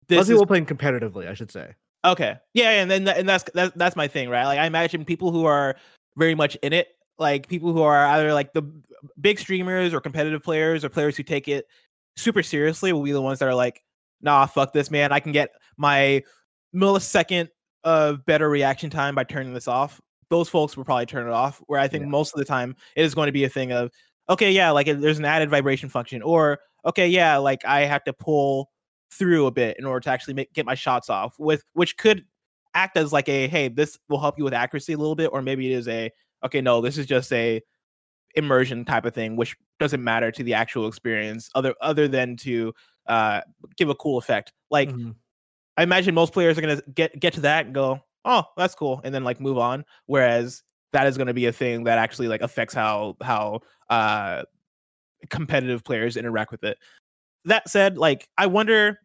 [0.09, 1.75] This Most is, people playing competitively, I should say.
[2.05, 4.45] okay, yeah, and then and that's that's that's my thing, right?
[4.47, 5.77] Like I imagine people who are
[6.17, 8.63] very much in it, like people who are either like the
[9.21, 11.67] big streamers or competitive players or players who take it
[12.17, 13.83] super seriously, will be the ones that are like,
[14.23, 15.13] nah, fuck this, man.
[15.13, 16.23] I can get my
[16.75, 17.49] millisecond
[17.85, 20.01] of better reaction time by turning this off.
[20.31, 21.63] Those folks will probably turn it off.
[21.67, 22.09] Where I think Yeah.
[22.09, 23.91] most of the time it is going to be a thing of,
[24.29, 28.13] okay, yeah, like there's an added vibration function, or okay, yeah, like I have to
[28.13, 28.71] pull
[29.11, 32.27] through a bit in order to actually make, get my shots off with which could
[32.75, 35.41] act as like a hey this will help you with accuracy a little bit or
[35.41, 36.11] maybe it is a
[36.45, 37.63] okay no this is just a
[38.37, 42.73] immersion type of thing which doesn't matter to the actual experience other other than to
[43.09, 43.41] uh
[43.77, 45.15] give a cool effect like Mhm.
[45.79, 49.01] I imagine most players are gonna get get to that and go, oh, that's cool,
[49.05, 49.85] and then like move on.
[50.07, 54.43] Whereas that is gonna be a thing that actually like affects how how uh
[55.31, 56.79] competitive players interact with it.
[57.45, 58.99] That said, like I wonder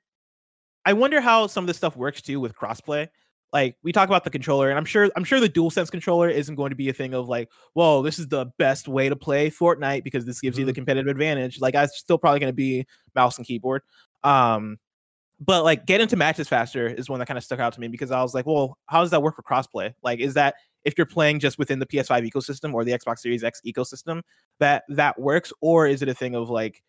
[0.86, 3.08] I wonder how some of this stuff works too with crossplay.
[3.54, 6.56] Like we talk about the controller, and I'm sure I'm sure the DualSense controller isn't
[6.56, 9.52] going to be a thing of like, whoa, this is the best way to play
[9.52, 11.62] Fortnite because this gives you the competitive advantage.
[11.62, 13.84] Like, I'm still probably going to be mouse and keyboard.
[14.24, 14.80] Um,
[15.40, 17.88] but like get into matches faster is one that kind of stuck out to me
[17.88, 19.94] because I was like, well, how does that work for crossplay?
[20.04, 23.44] Like, is that if you're playing just within the PS5 ecosystem or the Xbox Series
[23.44, 24.22] X ecosystem
[24.60, 26.84] that that works, or is it a thing of like,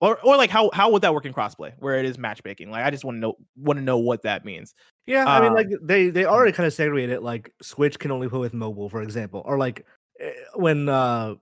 [0.00, 2.70] or or like how how would that work in crossplay where it is matchmaking?
[2.70, 4.74] Like, I just want to know want to know what that means.
[5.06, 7.22] Yeah, I mean, Um, like they they already kind of segregate it.
[7.22, 9.84] Like Switch can only play with mobile, for example, or like
[10.20, 11.34] eh, when uh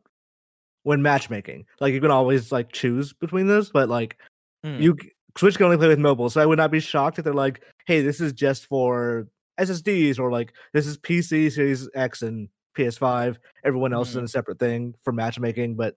[0.84, 4.16] when matchmaking, like you can always like choose between those, but like
[4.64, 4.80] Hmm.
[4.80, 4.96] you
[5.38, 6.28] Switch can only play with mobile.
[6.28, 9.28] So I would not be shocked if they're like, hey, this is just for
[9.60, 13.36] SSDs, or like this is PC, Series X, and PS5.
[13.64, 15.76] Everyone else is in a separate thing for matchmaking.
[15.76, 15.94] But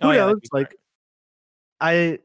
[0.00, 0.40] who Oh, knows?
[0.52, 0.76] Like,
[1.80, 2.18] I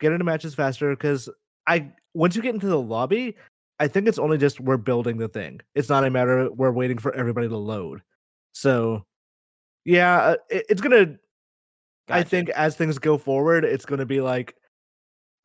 [0.00, 1.28] get into matches faster because
[1.66, 3.36] I once you get into the lobby,
[3.78, 5.60] I think it's only just we're building the thing.
[5.74, 8.02] It's not a matter of we're waiting for everybody to load.
[8.52, 9.04] So,
[9.84, 11.16] yeah, uh, it, it's gonna.
[12.08, 14.54] I think as things go forward, it's gonna be like,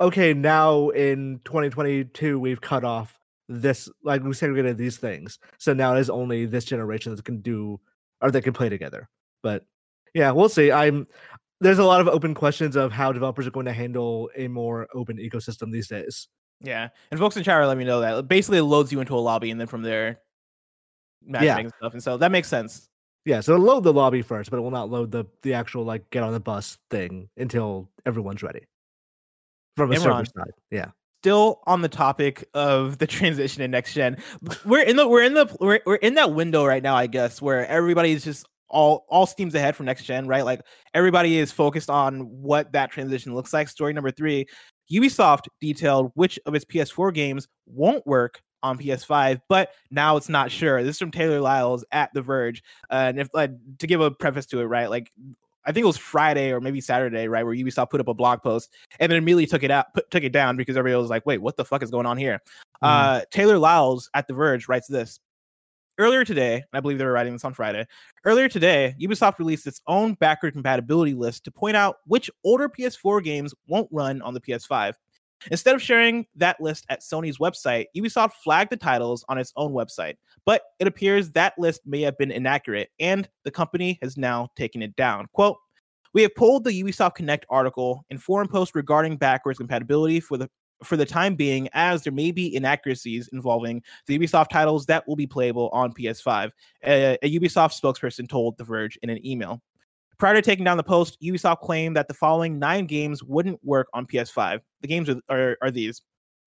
[0.01, 5.39] okay, now in 2022 we've cut off this, like we segregated these things.
[5.59, 7.79] So now it is only this generation that can do
[8.21, 9.07] or that can play together.
[9.43, 9.65] But
[10.13, 10.71] yeah, we'll see.
[10.71, 11.07] I'm
[11.61, 14.87] there's a lot of open questions of how developers are going to handle a more
[14.95, 16.27] open ecosystem these days.
[16.59, 19.15] Yeah, and folks in chat are let me know that basically it loads you into
[19.15, 20.19] a lobby, and then from there,
[21.23, 21.77] matchmaking yeah.
[21.77, 22.87] stuff, and so that makes sense.
[23.25, 25.83] Yeah, so it'll load the lobby first, but it will not load the the actual
[25.83, 28.61] like get on the bus thing until everyone's ready
[29.75, 30.51] from a server side.
[30.69, 30.91] Yeah.
[31.21, 34.17] Still on the topic of the transition in next gen,
[34.65, 37.41] we're in the we're in the we're, we're in that window right now, I guess,
[37.41, 40.43] where everybody's just all all steams ahead for next gen, right?
[40.43, 40.61] Like
[40.93, 43.69] everybody is focused on what that transition looks like.
[43.69, 44.47] Story number three,
[44.91, 50.51] Ubisoft detailed which of its PS4 games won't work on PS5, but now it's not
[50.51, 50.83] sure.
[50.83, 52.63] This is from Taylor Lyles at The Verge.
[52.89, 54.89] Uh, and if like to give a preface to it, right?
[54.89, 55.11] Like
[55.65, 58.41] I think it was Friday or maybe Saturday, right, where Ubisoft put up a blog
[58.41, 61.25] post and then immediately took it out, put, took it down because everybody was like,
[61.25, 62.41] "Wait, what the fuck is going on here?"
[62.83, 62.87] Mm.
[62.87, 65.19] Uh, Taylor Lyles at The Verge writes this.
[65.97, 67.85] Earlier today, and I believe they were writing this on Friday.
[68.25, 73.23] Earlier today, Ubisoft released its own backward compatibility list to point out which older PS4
[73.23, 74.93] games won't run on the PS5.
[75.49, 79.71] Instead of sharing that list at Sony's website, Ubisoft flagged the titles on its own
[79.71, 80.15] website.
[80.45, 84.81] But it appears that list may have been inaccurate, and the company has now taken
[84.81, 85.27] it down.
[85.33, 85.57] Quote,
[86.13, 90.49] we have pulled the Ubisoft Connect article and forum post regarding backwards compatibility for the
[90.83, 95.15] for the time being, as there may be inaccuracies involving the Ubisoft titles that will
[95.15, 96.49] be playable on PS5.
[96.83, 99.61] A, a Ubisoft spokesperson told The Verge in an email.
[100.21, 103.87] Prior to taking down the post, Ubisoft claimed that the following nine games wouldn't work
[103.95, 104.59] on PS5.
[104.81, 105.99] The games are, are, are these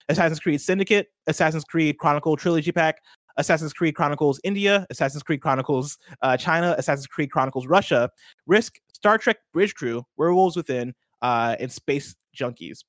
[0.08, 2.98] Assassin's Creed Syndicate, Assassin's Creed Chronicle Trilogy Pack,
[3.36, 8.08] Assassin's Creed Chronicles India, Assassin's Creed Chronicles uh, China, Assassin's Creed Chronicles Russia,
[8.46, 12.84] Risk, Star Trek Bridge Crew, Werewolves Within, uh, and Space Junkies.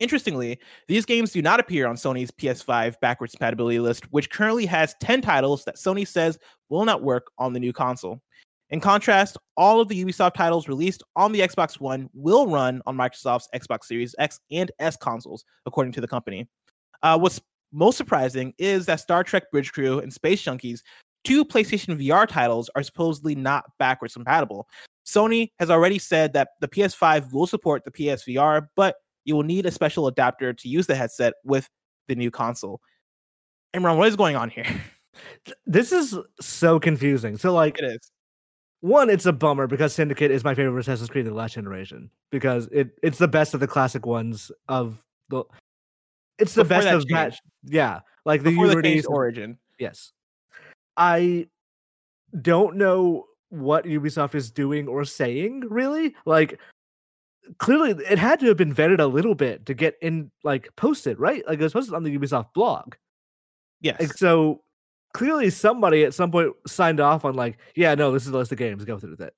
[0.00, 4.94] Interestingly, these games do not appear on Sony's PS5 backwards compatibility list, which currently has
[5.00, 6.38] 10 titles that Sony says
[6.68, 8.20] will not work on the new console.
[8.74, 12.96] In contrast, all of the Ubisoft titles released on the Xbox One will run on
[12.96, 16.48] Microsoft's Xbox Series X and S consoles, according to the company.
[17.00, 20.80] Uh, what's most surprising is that Star Trek Bridge Crew and Space Junkies,
[21.22, 24.66] two PlayStation VR titles, are supposedly not backwards compatible.
[25.06, 29.66] Sony has already said that the PS5 will support the PSVR, but you will need
[29.66, 31.68] a special adapter to use the headset with
[32.08, 32.80] the new console.
[33.72, 34.66] Imran, what is going on here?
[35.64, 37.38] This is so confusing.
[37.38, 38.10] So, like, it is
[38.84, 42.10] one, it's a bummer because Syndicate is my favorite Assassin's Creed of the last generation
[42.30, 45.42] because it it's the best of the classic ones of the.
[46.38, 47.38] It's the Before best that of that.
[47.64, 49.56] Yeah, like the Before Unity origin.
[49.78, 50.12] Yes,
[50.98, 51.48] I
[52.42, 56.14] don't know what Ubisoft is doing or saying really.
[56.26, 56.60] Like,
[57.56, 61.18] clearly, it had to have been vetted a little bit to get in, like, posted,
[61.18, 61.42] right?
[61.48, 62.96] Like, it was posted on the Ubisoft blog.
[63.80, 63.98] Yes.
[63.98, 64.60] Like, so
[65.14, 68.52] clearly somebody at some point signed off on like, yeah, no, this is the list
[68.52, 68.84] of games.
[68.84, 69.34] Go through with it.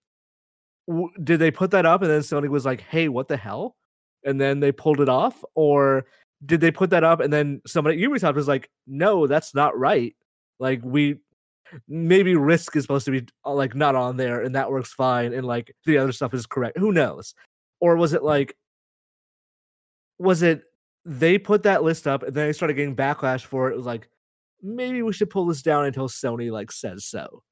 [0.88, 3.76] W- did they put that up and then Sony was like, hey, what the hell?
[4.24, 6.06] And then they pulled it off, or
[6.44, 9.78] did they put that up and then somebody at Ubisoft was like, no, that's not
[9.78, 10.16] right.
[10.58, 11.18] Like we
[11.88, 15.32] maybe Risk is supposed to be uh, like not on there and that works fine,
[15.32, 16.78] and like the other stuff is correct.
[16.78, 17.34] Who knows?
[17.80, 18.56] Or was it like
[20.18, 20.62] was it
[21.04, 23.74] they put that list up and then they started getting backlash for it?
[23.74, 24.08] It was like,
[24.62, 27.42] maybe we should pull this down until Sony like says so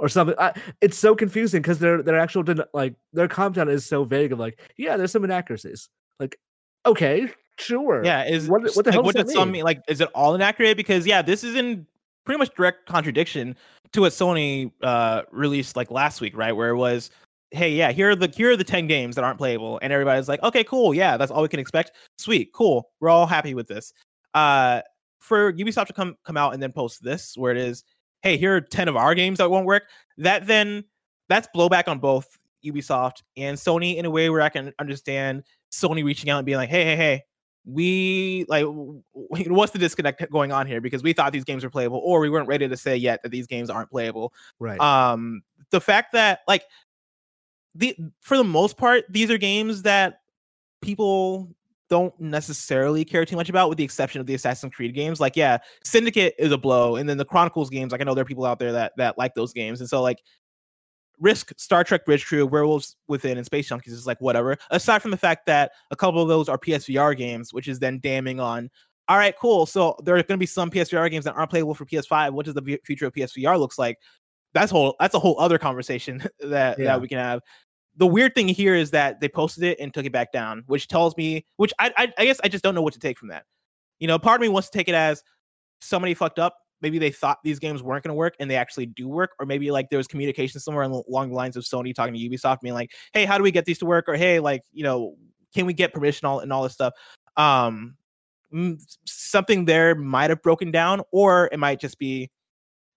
[0.00, 0.34] or something.
[0.38, 4.38] I, it's so confusing because their their actual like their content is so vague of
[4.38, 5.88] like yeah, there's some inaccuracies.
[6.18, 6.38] Like
[6.86, 8.04] okay, sure.
[8.04, 9.52] Yeah, is what, what the like, hell what does that mean?
[9.52, 9.64] mean?
[9.64, 10.76] Like, is it all inaccurate?
[10.76, 11.86] Because yeah, this is in
[12.24, 13.56] pretty much direct contradiction
[13.92, 16.52] to what Sony uh released like last week, right?
[16.52, 17.10] Where it was,
[17.50, 20.28] hey, yeah, here are the here are the ten games that aren't playable, and everybody's
[20.28, 21.92] like, okay, cool, yeah, that's all we can expect.
[22.18, 23.92] Sweet, cool, we're all happy with this.
[24.34, 24.80] Uh,
[25.20, 27.84] for Ubisoft to come come out and then post this, where it is,
[28.22, 29.84] hey, here are ten of our games that won't work.
[30.18, 30.84] That then
[31.28, 36.04] that's blowback on both Ubisoft and Sony in a way where I can understand Sony
[36.04, 37.22] reaching out and being like, hey, hey, hey,
[37.64, 38.64] we like
[39.12, 42.30] what's the disconnect going on here because we thought these games were playable or we
[42.30, 46.40] weren't ready to say yet that these games aren't playable right um the fact that
[46.48, 46.64] like
[47.74, 50.20] the for the most part these are games that
[50.80, 51.54] people
[51.90, 55.20] don't necessarily care too much about, with the exception of the Assassin's Creed games.
[55.20, 57.92] Like, yeah, Syndicate is a blow, and then the Chronicles games.
[57.92, 60.00] Like, I know there are people out there that that like those games, and so
[60.00, 60.22] like
[61.20, 64.56] Risk, Star Trek Bridge Crew, Werewolves Within, and Space Junkies is like whatever.
[64.70, 68.00] Aside from the fact that a couple of those are PSVR games, which is then
[68.00, 68.70] damning on.
[69.08, 69.66] All right, cool.
[69.66, 72.30] So there are going to be some PSVR games that aren't playable for PS5.
[72.30, 73.98] What does the future of PSVR looks like?
[74.54, 74.96] That's whole.
[74.98, 76.86] That's a whole other conversation that yeah.
[76.86, 77.40] that we can have
[78.00, 80.88] the weird thing here is that they posted it and took it back down, which
[80.88, 83.28] tells me, which I, I, I guess I just don't know what to take from
[83.28, 83.44] that.
[83.98, 85.22] You know, part of me wants to take it as
[85.82, 86.56] somebody fucked up.
[86.80, 89.44] Maybe they thought these games weren't going to work and they actually do work, or
[89.44, 92.72] maybe like there was communication somewhere along the lines of Sony talking to Ubisoft, being
[92.72, 95.14] like, "Hey, how do we get these to work?" or "Hey, like, you know,
[95.54, 96.94] can we get permission all and all this stuff?"
[97.36, 97.98] Um,
[99.04, 102.30] something there might have broken down, or it might just be,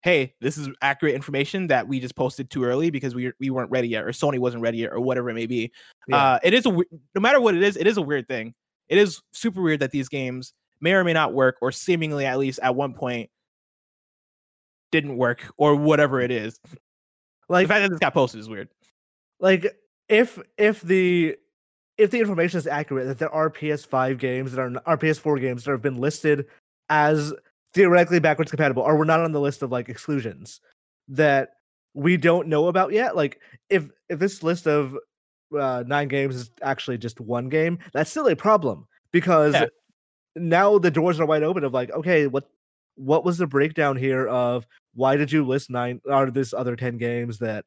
[0.04, 3.72] hey, this is accurate information that we just posted too early because we we weren't
[3.72, 5.72] ready yet, or Sony wasn't ready yet, or whatever it may be.
[6.08, 6.18] Yeah.
[6.18, 8.54] Uh, it is a no matter what it is, it is a weird thing.
[8.89, 12.38] It is super weird that these games may or may not work, or seemingly at
[12.38, 13.30] least at one point
[14.92, 16.60] didn't work, or whatever it is.
[17.50, 18.70] like the fact that this got posted is weird.
[19.39, 19.66] like
[20.10, 21.36] if if the
[21.98, 25.63] if the information is accurate that there are PS5 games that are are PS4 games
[25.63, 26.46] that have been listed
[26.89, 27.34] as
[27.74, 30.62] theoretically backwards compatible or we're not on the list of like exclusions
[31.08, 31.50] that
[31.94, 34.98] we don't know about yet like if if this list of
[35.60, 39.66] uh, nine games is actually just one game that's still a problem because Yeah.
[40.36, 42.46] now the doors are wide open of like okay what
[42.96, 46.98] what was the breakdown here of why did you list nine or this other 10
[46.98, 47.66] games that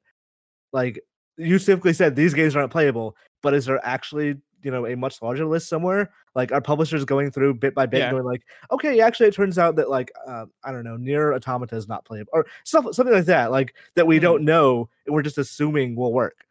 [0.73, 1.01] like
[1.37, 5.23] you simply said these games aren't playable, but is there actually you know a much
[5.23, 6.11] larger list somewhere?
[6.35, 8.11] Like our publishers going through bit by bit, Yeah.
[8.11, 11.77] going like, okay, actually, it turns out that like uh, I don't know, NieR Automata
[11.77, 14.23] is not playable, or stuff something like that, like that we Mhm.
[14.23, 16.45] don't know and we're just assuming will work.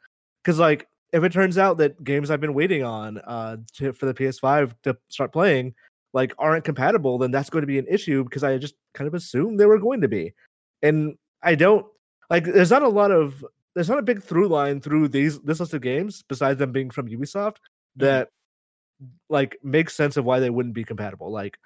[0.43, 4.06] Because like if it turns out that games I've been waiting on uh to, for
[4.08, 5.75] the PS5 to start playing
[6.13, 9.13] like aren't compatible, then that's going to be an issue because I just kind of
[9.13, 10.34] assumed they were going to be,
[10.82, 11.86] and I don't
[12.30, 12.45] like.
[12.45, 13.43] There's not a lot of
[13.75, 16.89] there's not a big through line through these this list of games besides them being
[16.89, 17.58] from Ubisoft
[17.97, 19.08] that mm-hmm.
[19.29, 21.31] like makes sense of why they wouldn't be compatible.
[21.31, 21.58] Like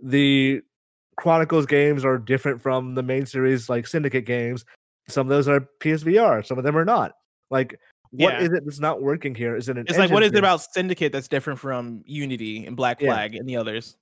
[0.00, 0.62] the
[1.16, 4.64] Chronicles games are different from the main series like Syndicate games.
[5.08, 7.12] Some of those are PSVR, some of them are not.
[7.50, 7.78] Like
[8.10, 8.40] what Yeah.
[8.40, 9.56] is it that's not working here?
[9.56, 12.76] Is it an It's like, what is it about Syndicate that's different from Unity and
[12.76, 13.12] Black Yeah.
[13.12, 13.96] Flag and the others?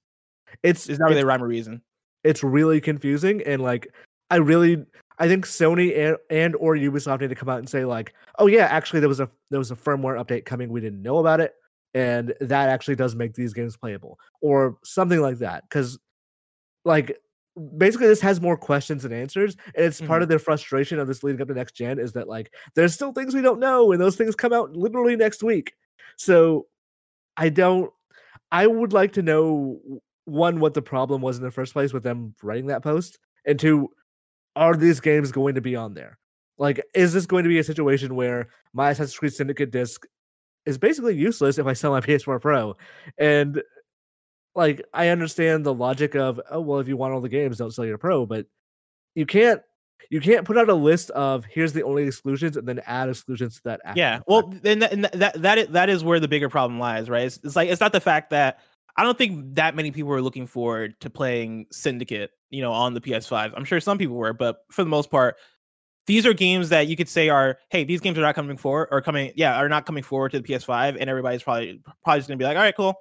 [0.62, 1.82] It's It's not really a rhyme or reason.
[2.22, 3.88] it's really confusing and like
[4.30, 4.84] I really
[5.18, 8.46] I think Sony and, and or Ubisoft need to come out and say like, oh
[8.46, 11.40] yeah, actually there was a there was a firmware update coming, we didn't know about
[11.40, 11.54] it,
[11.96, 15.64] and that actually does make these games playable or something like that.
[15.68, 15.98] Because
[16.84, 17.18] like
[17.78, 20.24] basically this has more questions than answers, and it's part Mhm.
[20.24, 23.12] of their frustration of this leading up to next gen is that like there's still
[23.12, 25.72] things we don't know, and those things come out literally next week.
[26.16, 26.66] So
[27.36, 27.90] I don't.
[28.52, 29.80] I would like to know
[30.26, 33.58] one what the problem was in the first place with them writing that post, and
[33.58, 33.88] two,
[34.54, 36.18] are these games going to be on there?
[36.58, 40.06] Like, is this going to be a situation where my Assassin's Creed Syndicate disc
[40.66, 42.76] is basically useless if I sell my PS4 Pro?
[43.18, 43.62] And
[44.54, 47.72] like, I understand the logic of, oh well, if you want all the games, don't
[47.72, 48.46] sell your Pro, but
[49.14, 49.62] you can't.
[50.10, 53.56] You can't put out a list of here's the only exclusions and then add exclusions
[53.56, 53.80] to that.
[53.96, 54.20] Yeah.
[54.28, 54.62] Well, fact.
[54.62, 57.24] then that, and that that is, that is where the bigger problem lies, right?
[57.24, 58.60] It's, it's like it's not the fact that
[58.96, 62.94] I don't think that many people are looking forward to playing Syndicate, you know, on
[62.94, 63.52] the PS5.
[63.56, 65.36] I'm sure some people were, but for the most part,
[66.06, 68.88] these are games that you could say are, hey, these games are not coming forward
[68.90, 72.28] or coming, yeah, are not coming forward to the PS5, and everybody's probably probably just
[72.28, 72.94] gonna be like, all right, cool.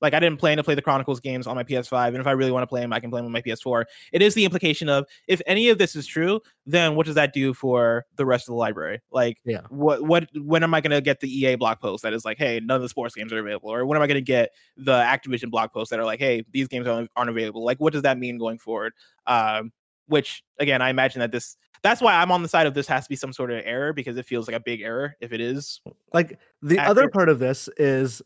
[0.00, 2.30] Like I didn't plan to play the Chronicles games on my PS5, and if I
[2.30, 3.84] really want to play them, I can play them on my PS4.
[4.12, 7.32] It is the implication of if any of this is true, then what does that
[7.32, 9.00] do for the rest of the library?
[9.10, 9.62] Like, Yeah.
[9.70, 12.38] what what when am I going to get the EA blog post that is like,
[12.38, 14.50] hey, none of the sports games are available, or when am I going to get
[14.76, 17.64] the Activision blog posts that are like, hey, these games aren't, aren't available?
[17.64, 18.92] Like, what does that mean going forward?
[19.26, 19.72] Um,
[20.06, 23.04] which again, I imagine that this that's why I'm on the side of this has
[23.04, 25.40] to be some sort of error because it feels like a big error if it
[25.40, 25.80] is.
[26.12, 28.22] Like the other part of this is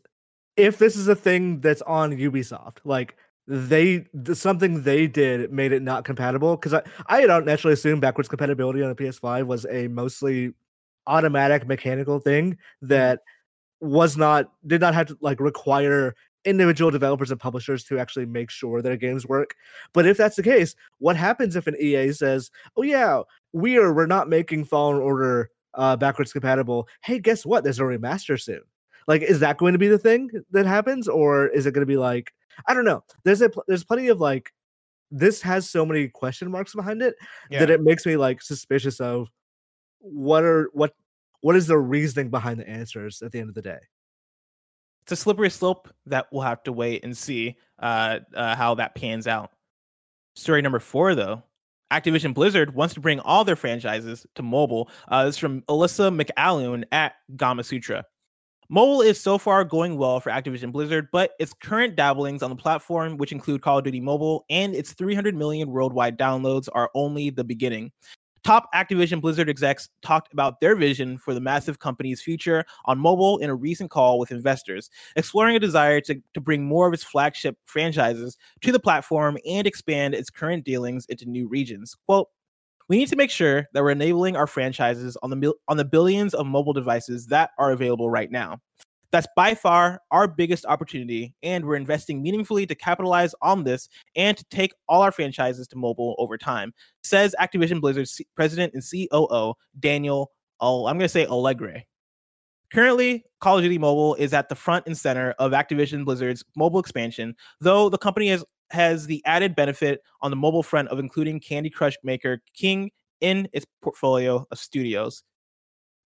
[0.57, 3.15] if this is a thing that's on Ubisoft, like
[3.47, 8.29] they something they did made it not compatible because I I had naturally assumed backwards
[8.29, 10.53] compatibility on the PS5 was a mostly
[11.07, 12.87] automatic mechanical thing mm-hmm.
[12.87, 13.19] that
[13.81, 18.49] was not did not have to like require individual developers and publishers to actually make
[18.49, 19.55] sure their games work.
[19.93, 23.21] But if that's the case, what happens if an EA says, "Oh yeah,
[23.53, 26.87] we are we're not making Fallen Order uh, backwards compatible.
[27.01, 27.63] Hey, guess what?
[27.63, 28.61] There's a remaster soon."
[29.07, 31.85] Like, is that going to be the thing that happens, or is it going to
[31.85, 32.33] be like
[32.67, 33.03] I don't know?
[33.23, 34.51] There's a pl- there's plenty of like
[35.11, 37.15] this has so many question marks behind it
[37.59, 39.29] that it makes me like suspicious of
[39.99, 40.93] what are what
[41.41, 43.79] what is the reasoning behind the answers at the end of the day.
[45.03, 48.95] It's a slippery slope that we'll have to wait and see uh, uh, how that
[48.95, 49.51] pans out.
[50.35, 51.43] Story number four, though.
[51.91, 54.89] Activision Blizzard wants to bring all their franchises to mobile.
[55.09, 58.03] Uh, this is from Alissa McAloon at Gamasutra.
[58.69, 62.55] Mobile is so far going well for Activision Blizzard, but its current dabblings on the
[62.55, 67.29] platform, which include Call of Duty Mobile and its 300 million worldwide downloads, are only
[67.29, 67.91] the beginning.
[68.43, 73.37] Top Activision Blizzard execs talked about their vision for the massive company's future on mobile
[73.37, 77.03] in a recent call with investors, exploring a desire to, to bring more of its
[77.03, 81.95] flagship franchises to the platform and expand its current dealings into new regions.
[82.05, 82.27] Quote,
[82.89, 86.33] we need to make sure that we're enabling our franchises on the on the billions
[86.33, 88.59] of mobile devices that are available right now.
[89.13, 94.35] That's by far our biggest opportunity, and we're investing meaningfully to capitalize on this and
[94.35, 98.81] to take all our franchises to mobile over time, says Activision Blizzard's C- president and
[98.83, 101.83] COO, Daniel, oh, I'm going to say Alegre.
[102.73, 106.79] Currently, Call of Duty Mobile is at the front and center of Activision Blizzard's mobile
[106.79, 111.39] expansion, though the company has, has the added benefit on the mobile front of including
[111.39, 112.89] Candy Crush maker King
[113.21, 115.21] in its portfolio of studios.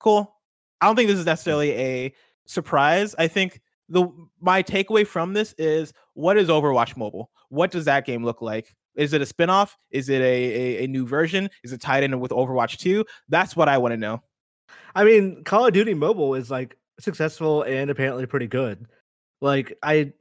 [0.00, 0.34] Cool.
[0.80, 2.14] I don't think this is necessarily a
[2.46, 3.14] surprise.
[3.18, 4.08] I think the
[4.40, 7.30] my takeaway from this is what is Overwatch Mobile?
[7.48, 8.74] What does that game look like?
[8.96, 9.72] Is it a spinoff?
[9.90, 11.50] Is it a, a, a new version?
[11.62, 13.04] Is it tied in with Overwatch 2?
[13.28, 14.22] That's what I want to know.
[14.94, 18.86] I mean, Call of Duty Mobile is like successful and apparently pretty good.
[19.40, 20.12] Like I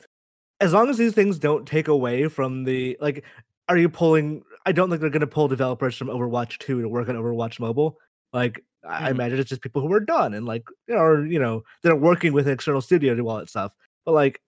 [0.60, 3.24] as long as these things don't take away from the like
[3.70, 6.90] are you pulling I don't think they're going to pull developers from Overwatch 2 to
[6.90, 7.98] work on Overwatch Mobile.
[8.34, 9.12] Like I Mhm.
[9.12, 11.96] imagine it's just people who are done and like you know, or you know, they're
[11.96, 13.76] working with an external studio to do all that stuff.
[14.06, 14.42] But like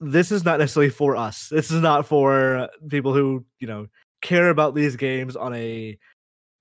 [0.00, 1.48] this is not necessarily for us.
[1.48, 3.86] This is not for people who, you know,
[4.22, 5.98] care about these games on a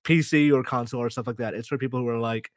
[0.05, 1.53] PC or console or stuff like that.
[1.53, 2.51] It's for people who are like,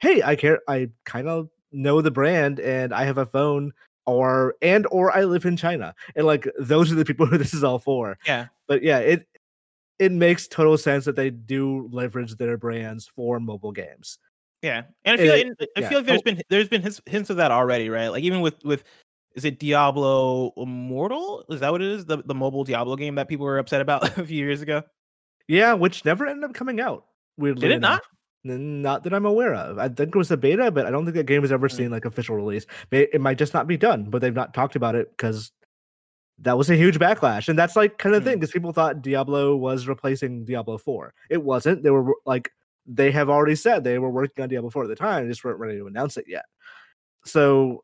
[0.00, 3.72] hey, I care I kind of know the brand and I have a phone
[4.06, 5.94] or and or I live in China.
[6.16, 8.18] And like those are the people who this is all for.
[8.26, 8.46] Yeah.
[8.66, 9.26] But yeah, it
[9.98, 14.18] it makes total sense that they do leverage their brands for mobile games.
[14.62, 15.88] Yeah, and I feel, Uh, and I yeah.
[15.88, 16.22] feel like there's Oh.
[16.24, 18.08] been there's been hints, hints of that already, right?
[18.08, 18.84] Like even with with
[19.36, 21.44] is it Diablo Immortal?
[21.50, 22.06] Is that what it is?
[22.06, 24.82] The the mobile Diablo game that people were upset about a few years ago.
[25.48, 27.04] Yeah, which never ended up coming out.
[27.36, 28.00] Weirdly Did it enough.
[28.44, 28.58] not?
[28.58, 29.78] Not that I'm aware of.
[29.78, 31.74] I think it was a beta, but I don't think that game has ever Hmm.
[31.76, 32.66] seen like official release.
[32.90, 35.50] It might just not be done, but they've not talked about it because
[36.38, 37.48] that was a huge backlash.
[37.48, 38.28] And that's like kind of Hmm.
[38.30, 41.14] thing because people thought Diablo was replacing Diablo 4.
[41.30, 41.82] It wasn't.
[41.82, 42.50] They were like
[42.86, 45.42] they have already said they were working on Diablo 4 at the time, they just
[45.44, 46.44] weren't ready to announce it yet.
[47.24, 47.82] So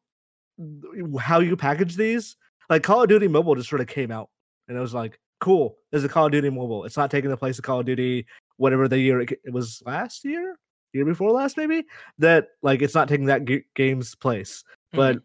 [1.19, 2.37] how you package these,
[2.69, 4.29] like Call of Duty Mobile just sort of came out
[4.69, 6.85] and it was like, cool, there's a Call of Duty Mobile.
[6.85, 8.27] It's not taking the place of Call of Duty
[8.59, 10.55] whatever the year it, it was last year,
[10.93, 11.85] year before last maybe.
[12.19, 15.23] That like it's not taking that g- game's place, but Mhm.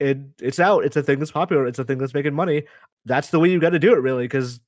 [0.00, 0.84] It it's out.
[0.84, 1.66] It's a thing that's popular.
[1.66, 2.64] It's a thing that's making money.
[3.04, 4.60] That's the way you got to do it, really, because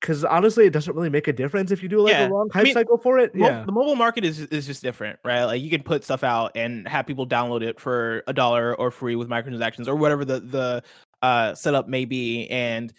[0.00, 2.50] because honestly, it doesn't really make a difference if you do like Yeah, a long
[2.52, 3.34] I mean, cycle for it.
[3.34, 5.44] Mo- yeah, the mobile market is is just different, right?
[5.44, 8.90] Like you can put stuff out and have people download it for a dollar or
[8.90, 10.82] free with microtransactions or whatever the the
[11.22, 12.92] uh, setup may be, and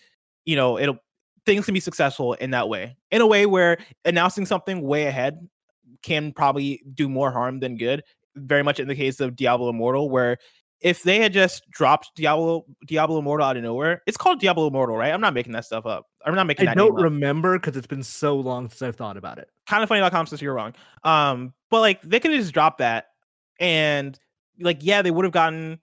[0.46, 0.98] you know it'll
[1.46, 5.48] things can be successful in that way, in a way where announcing something way ahead
[6.02, 8.04] can probably do more harm than good.
[8.36, 10.38] Very much in the case of Diablo Immortal, where
[10.82, 14.96] if they had just dropped Diablo Diablo Immortal out of nowhere, it's called Diablo Immortal,
[14.96, 15.14] right?
[15.14, 16.08] I'm not making that stuff up.
[16.26, 19.38] I'm not making I don't remember because it's been so long since I've thought about
[19.38, 19.50] it.
[19.70, 20.74] kindafunny.com says you're wrong.
[21.04, 23.08] Um, but like they could just drop that
[23.60, 24.20] and
[24.60, 25.80] like yeah, they would have gotten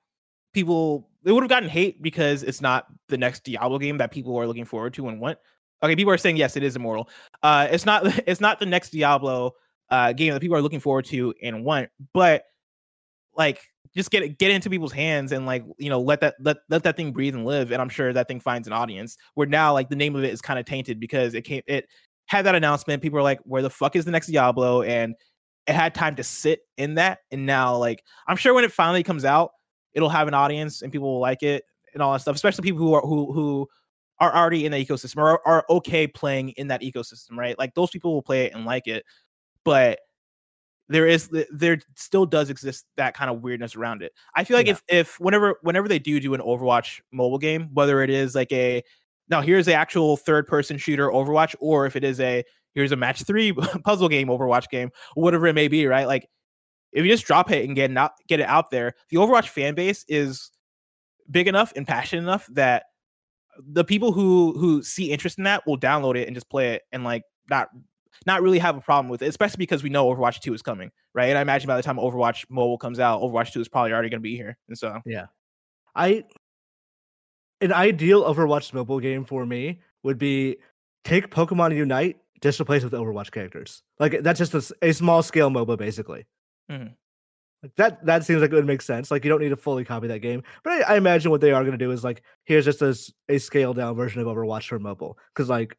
[0.53, 4.36] people they would have gotten hate because it's not the next Diablo game that people
[4.38, 5.38] are looking forward to and want.
[5.82, 7.09] Okay, people are saying yes, it is immortal.
[7.42, 9.53] Uh it's not it's not the next Diablo
[9.93, 12.45] uh game that people are looking forward to and want, but
[13.36, 13.61] like
[13.95, 16.82] just get it get into people's hands and like you know let that let let
[16.82, 19.72] that thing breathe and live and i'm sure that thing finds an audience where now
[19.72, 21.86] like the name of it is kind of tainted because it came it
[22.26, 24.82] had that announcement people were like where the fuck is the next diablo?
[24.82, 25.14] and
[25.66, 29.03] it had time to sit in that and now like i'm sure when it finally
[29.03, 29.51] comes out
[29.95, 31.64] it'll have an audience and people will like it
[31.95, 33.68] and all that stuff especially people who are who who
[34.20, 37.59] are already in the ecosystem or are okay playing in that ecosystem right?
[37.59, 39.05] Like those people will play it and like it
[39.65, 39.99] but
[40.89, 44.13] there is there still does exist that kind of weirdness around it.
[44.35, 44.73] I feel like Yeah.
[44.73, 48.53] if if whenever whenever they do do an Overwatch mobile game, whether it is like
[48.53, 48.83] a
[49.29, 52.45] now here's the actual third person shooter Overwatch, or if it is a
[52.75, 53.53] here's a match three
[53.85, 56.07] puzzle game Overwatch game, whatever it may be, right?
[56.07, 56.29] Like
[56.93, 59.75] if you just drop it and get not get it out there, the Overwatch fan
[59.75, 60.51] base is
[61.31, 62.85] big enough and passionate enough that
[63.59, 66.83] the people who who see interest in that will download it and just play it
[66.93, 67.69] and like not
[68.27, 70.91] not really have a problem with it, especially because we know Overwatch 2 is coming,
[71.15, 71.29] right?
[71.29, 74.09] And I imagine by the time Overwatch mobile comes out, Overwatch 2 is probably already
[74.09, 74.57] going to be here.
[74.69, 75.27] And so, yeah.
[75.95, 76.25] I
[77.61, 80.57] an ideal Overwatch mobile game for me would be
[81.05, 83.83] take Pokemon Unite just replace it with Overwatch characters.
[84.01, 86.27] Like that's just a small scale MOBA basically.
[86.71, 86.95] Mhm.
[87.63, 89.11] Like that that seems like it would make sense.
[89.13, 91.53] Like you don't need to fully copy that game, but I, I imagine what they
[91.53, 94.81] are going to do is like here's just a scaled down version of Overwatch for
[94.81, 95.77] mobile because like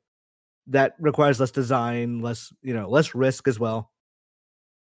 [0.68, 3.92] that requires less design, less you know less risk as well.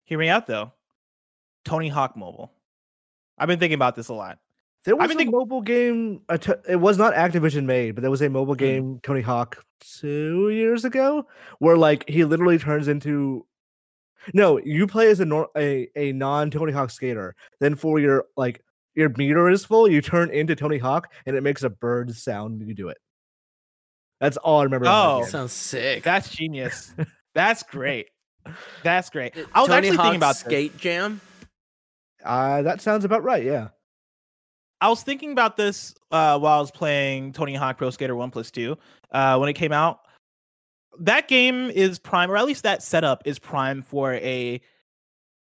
[0.05, 0.73] hear me out though.
[1.65, 2.53] Tony Hawk mobile.
[3.37, 4.39] I've been thinking about this a lot.
[4.85, 6.23] There I've was been a thinking- mobile game.
[6.69, 8.59] It was not Activision made, but there was a mobile Mm.
[8.59, 11.27] game, Tony Hawk, two years ago,
[11.59, 13.45] where like he literally turns into
[14.35, 17.35] No, you play as a nor- a, a non Tony Hawk skater.
[17.61, 18.63] Then for your like
[18.95, 22.59] your meter is full, you turn into Tony Hawk and it makes a bird sound
[22.59, 22.99] when you do it.
[24.21, 24.87] That's all I remember.
[24.89, 25.21] Oh.
[25.23, 25.31] that.
[25.31, 26.03] Sounds sick.
[26.03, 26.95] That's genius.
[27.35, 28.09] That's great.
[28.83, 29.35] That's great.
[29.55, 30.41] I was Tony actually Hawk's thinking about this.
[30.41, 31.21] Skate Jam.
[32.25, 33.45] uh, that sounds about right.
[33.45, 33.69] Yeah.
[34.81, 38.31] I was thinking about this uh, while I was playing Tony Hawk Pro Skater One
[38.31, 38.77] Plus Two
[39.13, 40.01] uh, when it came out.
[41.01, 44.61] That game is prime, or at least that setup is prime for a.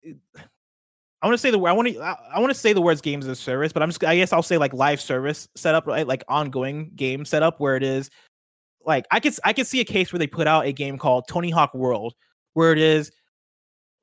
[0.05, 1.69] I want to say the word.
[1.69, 1.99] I want to.
[1.99, 4.03] I want to say the words games as a service, but I'm just.
[4.03, 6.07] I guess I'll say like live service setup, right?
[6.07, 8.09] Like ongoing game setup, where it is
[8.85, 11.27] like I could I could see a case where they put out a game called
[11.27, 12.13] Tony Hawk World,
[12.53, 13.11] where it is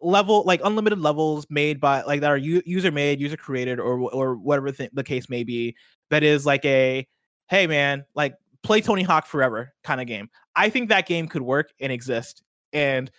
[0.02, 4.00] level like unlimited levels made by like that are u- user made, user created, or
[4.12, 5.76] or whatever th- the case may be.
[6.10, 7.06] That is like a
[7.48, 10.28] hey man, like play Tony Hawk forever kind of game.
[10.56, 12.42] I think that game could work and exist.
[12.72, 13.10] And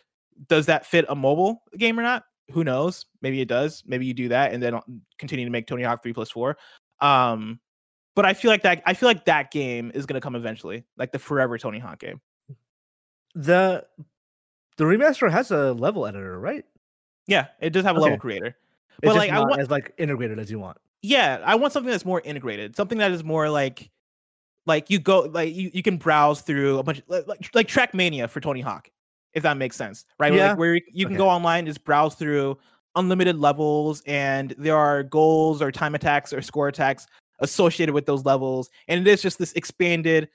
[0.48, 2.24] does that fit a mobile game or not?
[2.52, 3.06] Who knows?
[3.22, 3.84] Maybe it does.
[3.86, 4.82] Maybe you do that and then uh,
[5.18, 6.58] continue to make Tony Hawk three plus four.
[7.00, 7.60] Um,
[8.16, 11.12] but I feel like that I feel like that game is gonna come eventually, like
[11.12, 12.20] the forever Tony Hawk game.
[13.36, 13.86] The
[14.78, 16.66] the remaster has a level editor, right?
[17.28, 18.56] Yeah, it does have a level creator.
[19.02, 20.78] But, like, I want- as like integrated as you want.
[21.02, 23.90] yeah i want something that's more integrated something that is more like
[24.68, 27.68] like you go like you, you can browse through a bunch of like, like, like
[27.68, 28.88] trackmania for tony hawk
[29.34, 30.50] if that makes sense right Yeah.
[30.50, 31.18] like, where you- you can Okay.
[31.24, 32.56] go online just browse through
[32.96, 37.08] unlimited levels and there are goals or time attacks or score attacks
[37.42, 40.30] associated with those levels and it is just this expanded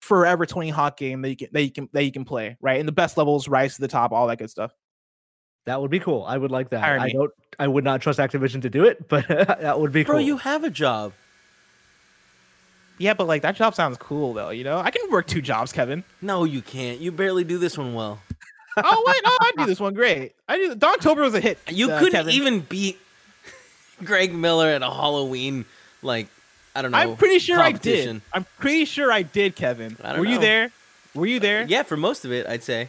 [0.00, 2.78] forever tony hawk game that you can that you can that you can play right
[2.80, 4.72] and the best levels rise to the top all that good stuff
[5.66, 6.24] That would be cool.
[6.24, 6.80] I would like that.
[6.82, 7.30] Hire I don't.
[7.58, 10.20] I would not trust Activision to do it, but that would be Bro, cool.
[10.22, 11.12] you have a job.
[12.98, 15.72] yeah but like that job sounds cool though you know i can work two jobs
[15.72, 16.98] kevin No, you can't.
[17.00, 18.18] You barely do this one well.
[18.78, 20.32] oh wait, no, I do this one great.
[20.48, 20.74] I do.
[20.76, 21.58] Donktober was a hit.
[21.68, 22.32] You uh, couldn't Kevin.
[22.34, 22.98] even beat
[24.04, 25.64] Greg Miller at a Halloween,
[26.02, 26.28] like
[26.74, 26.98] I don't know.
[26.98, 27.82] I'm pretty sure I did.
[27.82, 28.22] competition.
[28.32, 29.96] I'm pretty sure I did, Kevin.
[30.02, 30.70] I don't Were you there?
[31.14, 31.64] Were you there?
[31.68, 32.88] Yeah, for most of it, I'd say.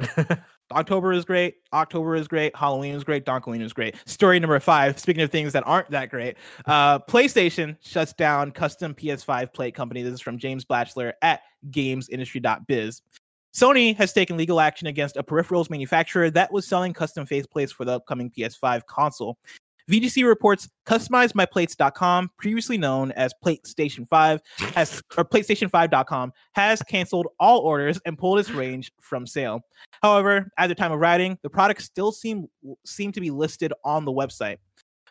[0.72, 1.56] October is great.
[1.72, 2.54] October is great.
[2.54, 3.24] Halloween is great.
[3.24, 3.96] Donkoween is great.
[4.06, 4.98] Story number five.
[4.98, 6.36] Speaking of things that aren't that great,
[6.66, 10.02] uh, PlayStation shuts down custom PS5 plate company.
[10.02, 11.40] This is from James Batchelor at
[11.70, 13.02] GamesIndustry.biz.
[13.54, 17.86] Sony has taken legal action against a peripherals manufacturer that was selling custom faceplates for
[17.86, 19.38] the upcoming PS5 console.
[19.88, 24.40] VGC reports CustomizeMyPlates.com, previously known as PlayStation 5,
[24.74, 29.62] has or PlayStation5.com has canceled all orders and pulled its range from sale.
[30.02, 32.46] However, at the time of writing, the products still seem
[32.84, 34.58] seem to be listed on the website.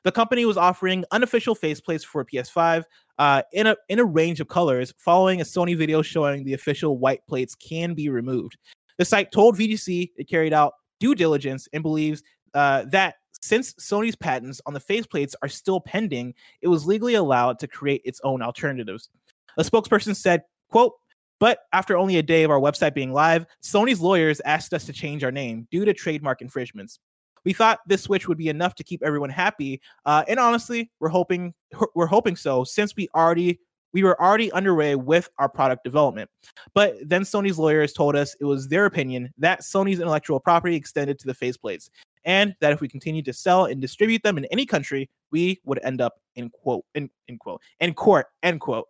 [0.03, 2.83] The company was offering unofficial faceplates for PS5
[3.17, 6.99] uh, in a in a range of colors, following a Sony video showing the official
[6.99, 8.57] white plates can be removed.
[8.99, 12.23] The site told VGC it carried out due diligence and believes
[12.53, 17.59] uh, that since Sony's patents on the faceplates are still pending, it was legally allowed
[17.59, 19.09] to create its own alternatives.
[19.57, 20.93] A spokesperson said, "quote."
[21.39, 24.93] But after only a day of our website being live, Sony's lawyers asked us to
[24.93, 26.99] change our name due to trademark infringements.
[27.45, 31.09] We thought this switch would be enough to keep everyone happy, uh, and honestly, we're
[31.09, 31.53] hoping
[31.95, 33.59] we're hoping so since we already
[33.93, 36.29] we were already underway with our product development.
[36.73, 41.19] But then Sony's lawyers told us it was their opinion that Sony's intellectual property extended
[41.19, 41.89] to the faceplates,
[42.25, 45.79] and that if we continue to sell and distribute them in any country, we would
[45.83, 48.87] end up in quote in, in quote in court end quote.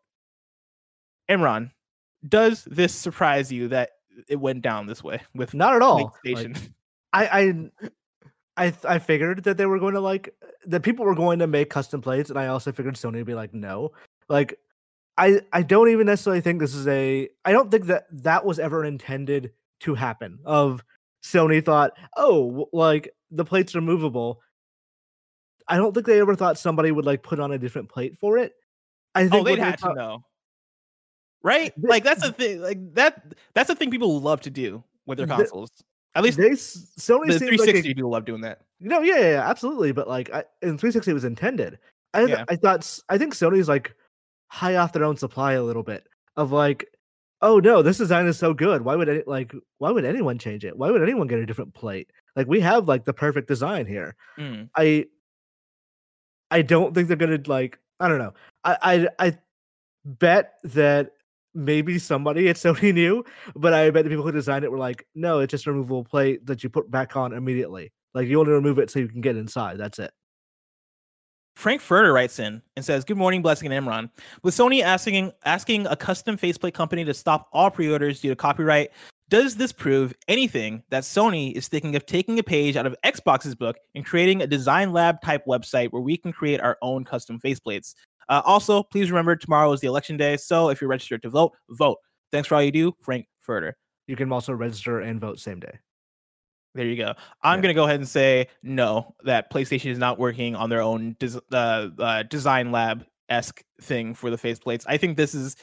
[1.30, 1.72] Imran,
[2.28, 3.92] does this surprise you that
[4.28, 6.18] it went down this way with Not at all.
[6.26, 6.58] Like,
[7.14, 7.70] I I
[8.58, 10.34] I th- I figured that they were going to like
[10.66, 13.36] that people were going to make custom plates, and I also figured Sony would be
[13.36, 13.92] like, no,
[14.30, 14.60] like
[15.18, 18.60] I I don't even necessarily think this is a I don't think that that was
[18.60, 19.52] ever intended
[19.82, 20.40] to happen.
[20.44, 20.84] Of
[21.24, 24.42] Sony thought, oh, like the plates are movable.
[25.68, 28.38] I don't think they ever thought somebody would like put on a different plate for
[28.38, 28.54] it.
[29.16, 30.24] I oh, think oh, they'd they had to know,
[31.44, 31.74] right?
[31.78, 32.62] They- Like that's the thing.
[32.62, 33.34] Like that.
[33.54, 35.72] That's the thing people love to do with their The- consoles.
[36.16, 38.62] At least they Sony the seems like a 360 people love doing that.
[38.80, 39.92] No, yeah, yeah, yeah, absolutely.
[39.92, 41.78] But like, I, in 360, it was intended.
[42.16, 42.44] I, Yeah.
[42.50, 43.94] I thought, I think Sony's like
[44.48, 46.88] high off their own supply a little bit of like,
[47.42, 48.84] oh no, this design is so good.
[48.84, 50.78] Why would any, like, why would anyone change it?
[50.78, 52.10] Why would anyone get a different plate?
[52.36, 54.16] Like, we have like the perfect design here.
[54.38, 54.70] Mm.
[54.76, 55.06] I,
[56.50, 57.80] I don't think they're gonna like.
[58.00, 58.34] I don't know.
[58.64, 59.38] I, I, I
[60.06, 61.14] bet that
[61.54, 63.26] maybe somebody at Sony knew,
[63.56, 66.04] but I bet the people who designed it were like, no, it's just a removable
[66.04, 67.92] plate that you put back on immediately.
[68.14, 69.78] Like you only remove it so you can get inside.
[69.78, 70.12] That's it.
[71.58, 74.12] Frank Furter writes in and says, "Good morning, blessing and Imran.
[74.44, 78.92] With Sony asking asking a custom faceplate company to stop all pre-orders due to copyright
[79.30, 83.56] Does this prove anything that Sony is thinking of taking a page out of Xbox's
[83.56, 87.40] book and creating a design lab type website where we can create our own custom
[87.40, 87.96] faceplates?
[88.30, 91.54] Uh, also, please remember tomorrow is the election day, so if you're registered to vote,
[91.72, 91.98] vote.
[92.32, 93.74] Thanks for all you do, Frank Furter.
[94.06, 95.80] You can also register and vote same day.
[96.78, 97.16] There you go.
[97.42, 97.62] I'm Yeah.
[97.64, 99.16] gonna go ahead and say no.
[99.24, 104.14] That PlayStation is not working on their own des- uh, uh, design lab esque thing
[104.14, 104.86] for the faceplates.
[104.88, 105.56] I think this is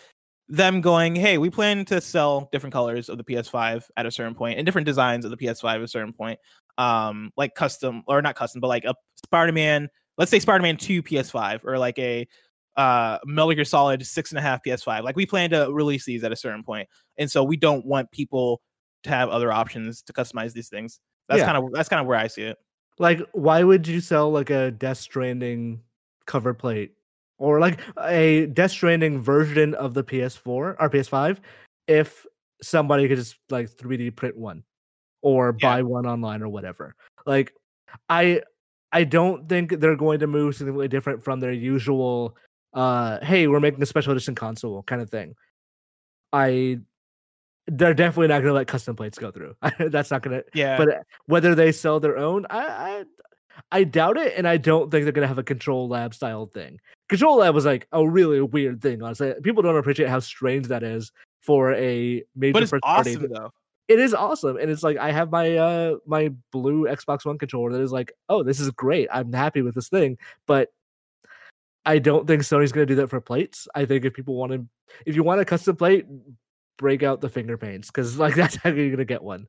[0.48, 4.34] them going, "Hey, we plan to sell different colors of the PS5 at a certain
[4.34, 6.38] point and different designs of the PS5 at a certain point,
[6.78, 8.94] um, like custom or not custom, but like a
[9.24, 9.88] Spider-Man.
[10.18, 12.26] Let's say Spider-Man Two PS5 or like a
[12.76, 15.04] uh Metal Gear Solid six and a half PS5.
[15.04, 16.88] Like we plan to release these at a certain point,
[17.18, 18.60] and so we don't want people
[19.04, 21.00] to have other options to customize these things.
[21.28, 21.46] That's Yeah.
[21.46, 22.58] kind of that's kind of where I see it.
[22.98, 25.80] Like, why would you sell like a Death Stranding
[26.26, 26.92] cover plate
[27.38, 31.40] or like a Death Stranding version of the PS4 or PS5
[31.88, 32.26] if
[32.62, 34.62] somebody could just like 3D print one
[35.22, 35.68] or Yeah.
[35.76, 36.94] buy one online or whatever?
[37.26, 37.52] Like,
[38.08, 38.42] I
[38.92, 42.36] I don't think they're going to move significantly different from their usual
[42.74, 45.32] uh hey we're making a special edition console kind of thing
[46.32, 46.76] i
[47.66, 49.54] they're definitely not going to let custom plates go through.
[49.78, 50.88] That's not going to Yeah, but
[51.26, 53.04] whether they sell their own i i
[53.72, 56.46] i doubt it and i don't think they're going to have a control lab style
[56.46, 56.78] thing.
[57.08, 59.32] Control lab was like a really weird thing honestly.
[59.42, 63.16] People don't appreciate how strange that is for a major but it's first party.
[63.16, 63.50] awesome though.
[63.88, 67.70] it is awesome and it's like i have my uh my blue xbox one controller
[67.70, 69.08] that is like oh this is great.
[69.12, 70.68] I'm happy with this thing but
[71.86, 73.68] i don't think sony's going to do that for plates.
[73.74, 74.66] I think if people want to
[75.06, 76.06] if you want a custom plate
[76.76, 79.46] break out the finger paints because like that's how you're to get one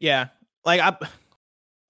[0.00, 0.28] Yeah,
[0.64, 0.96] like I,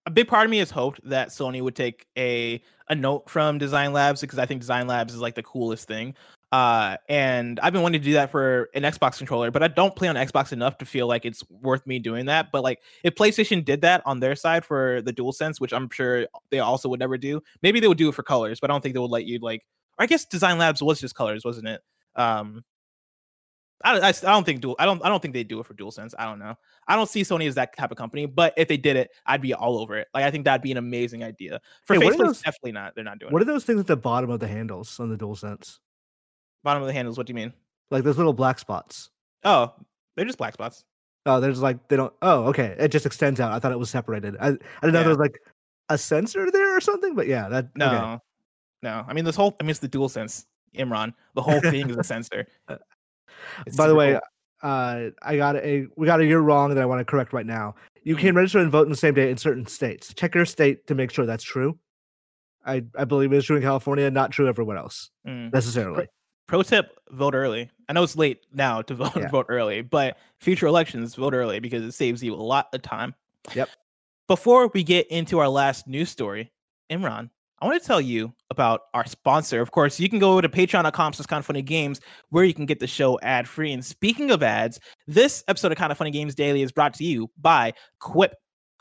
[0.07, 3.59] a big part of me has hoped that Sony would take a a note from
[3.59, 6.15] Design Labs because I think Design Labs is like the coolest thing.
[6.51, 9.95] Uh, and I've been wanting to do that for an Xbox controller, but I don't
[9.95, 12.51] play on Xbox enough to feel like it's worth me doing that.
[12.51, 16.27] But like, if PlayStation did that on their side for the DualSense, which I'm sure
[16.51, 18.81] they also would never do, maybe they would do it for colors, but I don't
[18.81, 19.63] think they would let you like.
[19.99, 21.83] I guess Design Labs was just colors, wasn't it?
[22.17, 22.65] Um,
[23.85, 24.77] I, don't- I, I don't think dual.
[24.79, 25.05] I don't.
[25.05, 26.15] I don't think they do it for DualSense.
[26.19, 26.55] I don't know.
[26.89, 28.27] I don't see Sony as that type of company.
[28.27, 30.09] But if they did it, I'd be all over it.
[30.15, 31.61] Like I think that'd be an amazing idea.
[31.85, 32.95] For Hey, faceplates, those- definitely not.
[32.95, 33.49] They're not doing what it.
[33.49, 35.79] are those things at the bottom of the handles on the dual sense
[36.65, 37.17] Bottom of the handles.
[37.17, 37.53] What do you mean?
[37.91, 39.09] like those little black spots
[39.45, 39.73] Oh,
[40.17, 40.85] they're just black spots.
[41.25, 43.89] oh there's like they don't oh okay it just extends out i thought it was
[43.89, 45.03] separated i, I didn't know Yeah.
[45.05, 45.39] there was like
[45.89, 48.19] a sensor there or something but yeah that No, okay.
[48.83, 49.05] no.
[49.09, 49.57] I mean, this whole.
[49.59, 50.45] I mean, it's the DualSense.
[50.77, 51.15] Imran.
[51.35, 52.47] The whole thing is a sensor.
[52.69, 52.77] Uh,
[53.67, 54.19] It's By the way,
[54.63, 57.47] uh, I got a we got a year wrong that I want to correct right
[57.47, 57.75] now.
[58.03, 60.15] You can register and vote in the same day in certain states.
[60.15, 61.79] Check your state to make sure that's true.
[62.67, 65.53] I I believe it's true in California, not true everywhere else Mm.
[65.53, 66.07] necessarily.
[66.47, 67.71] pro tip: vote early.
[67.89, 69.29] I know it's late now to vote Yeah.
[69.29, 73.15] vote early, but future elections vote early because it saves you a lot of time.
[73.55, 73.69] Yep.
[74.27, 76.51] Before we get into our last news story,
[76.91, 77.31] Imran,
[77.61, 79.61] I want to tell you about our sponsor.
[79.61, 81.99] Of course, you can go to patreon.com slash kindafunnygames
[82.31, 83.73] where you can get the show ad free.
[83.73, 84.79] And speaking of ads,
[85.09, 88.35] this episode of Kinda Funny Games Daily is brought to you by Quip.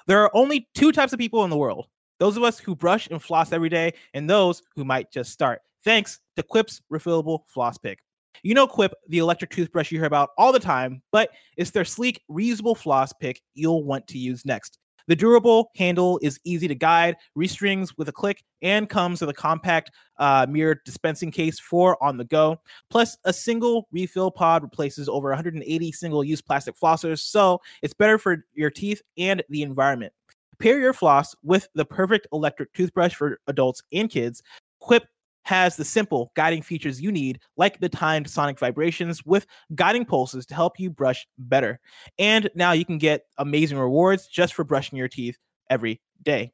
[0.05, 1.87] There are only two types of people in the world
[2.19, 5.61] those of us who brush and floss every day, and those who might just start.
[5.83, 7.99] Thanks to Quip's refillable floss pick.
[8.43, 11.85] You know Quip, the electric toothbrush you hear about all the time, but it's their
[11.85, 14.79] sleek, reusable floss pick you'll want to use next.
[15.07, 19.33] The durable handle is easy to guide, restrings with a click, and comes with a
[19.33, 22.59] compact uh, mirrored dispensing case for on the go.
[22.89, 28.17] Plus, a single refill pod replaces over 180 single use plastic flossers, so it's better
[28.17, 30.11] for your teeth and the environment.
[30.59, 34.41] Pair your floss with the perfect electric toothbrush for adults and kids.
[34.79, 35.05] Quip
[35.47, 40.45] has the simple guiding features you need, like the timed sonic vibrations with guiding pulses
[40.45, 41.79] to help you brush better.
[42.19, 45.37] And now you can get amazing rewards just for brushing your teeth
[45.69, 46.51] every day.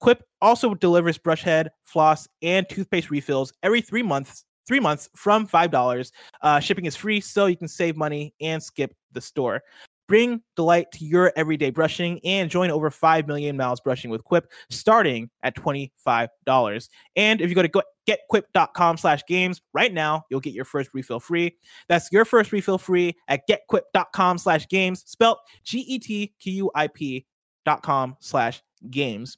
[0.00, 4.44] Quip also delivers brush head, floss, and toothpaste refills every three months.
[4.68, 6.12] Three months from five dollars.
[6.42, 9.62] Uh, shipping is free, so you can save money and skip the store.
[10.08, 14.50] Bring delight to your everyday brushing and join over 5 million miles brushing with Quip
[14.70, 16.88] starting at $25.
[17.14, 20.90] And if you go to go- getquip.com slash games right now, you'll get your first
[20.94, 21.56] refill free.
[21.88, 27.26] That's your first refill free at getquip.com slash games, spelled G-E-T-Q-U-I-P
[27.64, 29.36] dot com slash games.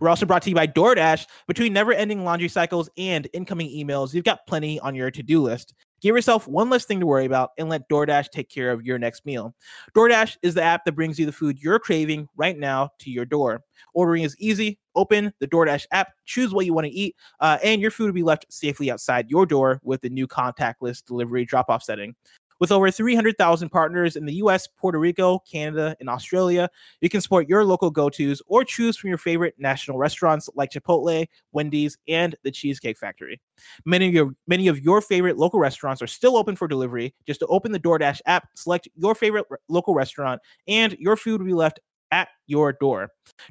[0.00, 1.26] We're also brought to you by DoorDash.
[1.46, 5.40] Between never ending laundry cycles and incoming emails, you've got plenty on your to do
[5.40, 5.74] list.
[6.00, 8.98] Give yourself one less thing to worry about and let DoorDash take care of your
[8.98, 9.54] next meal.
[9.94, 13.24] DoorDash is the app that brings you the food you're craving right now to your
[13.24, 13.62] door.
[13.94, 14.78] Ordering is easy.
[14.98, 18.12] Open the DoorDash app, choose what you want to eat, uh, and your food will
[18.12, 22.16] be left safely outside your door with the new contactless delivery drop off setting.
[22.60, 26.68] With over 300,000 partners in the US, Puerto Rico, Canada, and Australia,
[27.00, 30.70] you can support your local go tos or choose from your favorite national restaurants like
[30.70, 33.40] Chipotle, Wendy's, and the Cheesecake Factory.
[33.84, 37.14] Many of your many of your favorite local restaurants are still open for delivery.
[37.26, 41.40] Just to open the DoorDash app, select your favorite r- local restaurant, and your food
[41.40, 41.78] will be left
[42.10, 43.10] at your door.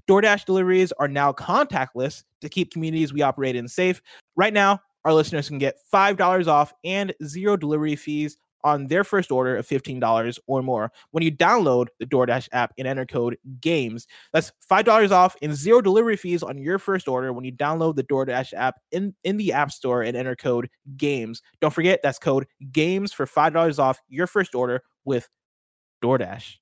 [0.10, 4.02] DoorDash deliveries are now contactless to keep communities we operate in safe.
[4.36, 9.32] Right now, our listeners can get $5 off and zero delivery fees on their first
[9.32, 14.08] order of $15 or more when you download the DoorDash app and enter code GAMES.
[14.34, 18.04] That's $5 off and zero delivery fees on your first order when you download the
[18.04, 21.42] DoorDash app in, in the App Store and enter code GAMES.
[21.62, 25.30] Don't forget, that's code GAMES for $5 off your first order with
[26.04, 26.58] DoorDash.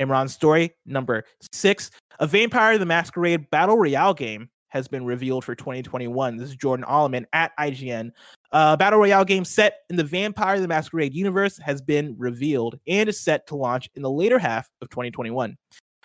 [0.00, 5.54] Imran's story number six A Vampire the Masquerade Battle Royale game has been revealed for
[5.54, 6.36] 2021.
[6.36, 8.10] This is Jordan Oloman at IGN.
[8.50, 13.08] Uh, Battle Royale game set in the Vampire the Masquerade universe has been revealed and
[13.08, 15.56] is set to launch in the later half of 2021.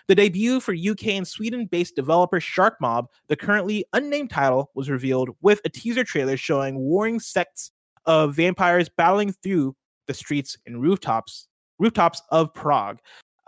[0.06, 5.30] The debut for UK and Sweden based developer Sharkmob, the currently unnamed title, was revealed
[5.40, 7.72] with a teaser trailer showing warring sects
[8.06, 9.74] of vampires battling through
[10.06, 12.98] the streets and rooftops rooftops of Prague.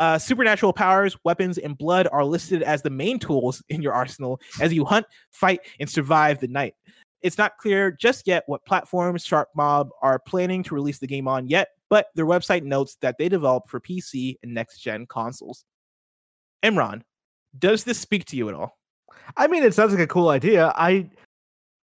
[0.03, 4.41] Uh, supernatural powers, weapons, and blood are listed as the main tools in your arsenal
[4.61, 6.75] as you hunt, fight, and survive the night.
[7.21, 11.47] It's not clear just yet what platforms Sharkmob are planning to release the game on
[11.47, 15.65] yet, but their website notes that they develop for PC and next gen consoles.
[16.65, 17.03] Imran,
[17.57, 18.77] does this speak to you at all?
[19.37, 20.73] I mean, it sounds like a cool idea.
[20.75, 21.11] I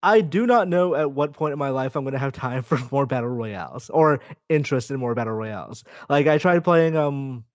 [0.04, 2.64] I do not know at what point in my life I'm going to have time
[2.64, 5.86] for more battle royales or interest in more battle royales.
[6.10, 7.46] Like I tried playing um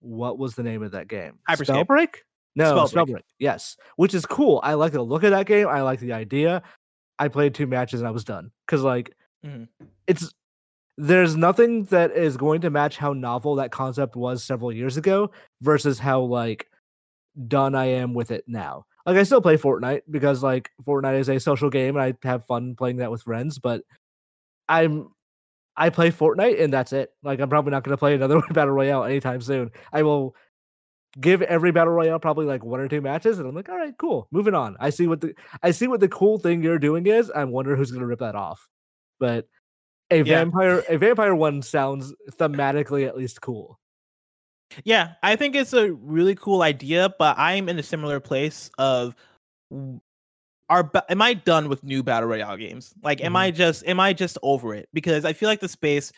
[0.00, 1.38] what was the name of that game?
[1.48, 1.86] Hyperscape.
[1.86, 2.14] Spellbreak?
[2.56, 2.92] No, Spellbreak.
[3.06, 3.22] Spellbreak.
[3.38, 4.60] Yes, which is cool.
[4.62, 5.68] I like the look of that game.
[5.68, 6.62] I like the idea.
[7.18, 9.68] I played two matches and I was done cuz like Mhm.
[10.06, 10.32] it's
[10.96, 15.30] there's nothing that is going to match how novel that concept was several years ago
[15.60, 16.68] versus how like
[17.46, 18.84] done I am with it now.
[19.06, 22.44] Like I still play Fortnite because like Fortnite is a social game and I have
[22.46, 23.82] fun playing that with friends, but
[24.68, 25.08] I'm
[25.78, 27.12] I play Fortnite and that's it.
[27.22, 29.70] Like I'm probably not going to play another battle royale anytime soon.
[29.92, 30.34] I will
[31.20, 33.94] give every battle royale probably like one or two matches and I'm like, "All right,
[33.98, 34.28] cool.
[34.30, 37.30] Moving on." I see what the I see what the cool thing you're doing is.
[37.30, 38.68] I wonder who's going to rip that off.
[39.18, 39.46] But
[40.10, 40.24] a Yeah.
[40.24, 43.78] vampire a vampire one sounds thematically at least cool.
[44.84, 49.14] Yeah, I think it's a really cool idea, but I'm in a similar place of
[50.68, 52.94] are am I done with new battle royale games?
[53.02, 53.56] Like am I mm-hmm.
[53.56, 54.88] just am I just over it?
[54.92, 56.12] Because I feel like the space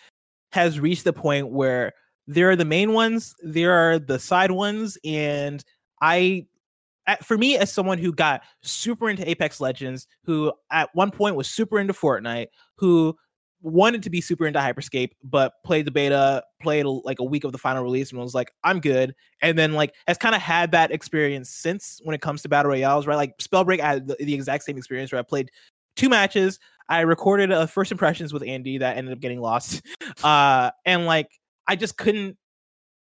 [0.53, 1.92] has reached the point where
[2.26, 5.64] there are the main ones, there are the side ones and
[6.03, 6.46] I
[7.22, 11.48] for me as someone who got super into Apex Legends, who at one point was
[11.48, 13.16] super into Fortnite, who
[13.62, 17.52] wanted to be super into Hyperscape, but played the beta, played like a week of
[17.52, 20.72] the final release, and was like, "I'm good." And then like has kind of had
[20.72, 23.16] that experience since when it comes to battle royales, right?
[23.16, 25.50] Like Spellbreak, I had the, the exact same experience where I played
[25.96, 26.58] two matches.
[26.88, 29.82] I recorded a first impressions with Andy that ended up getting lost,
[30.24, 31.28] uh, and like
[31.66, 32.36] I just couldn't.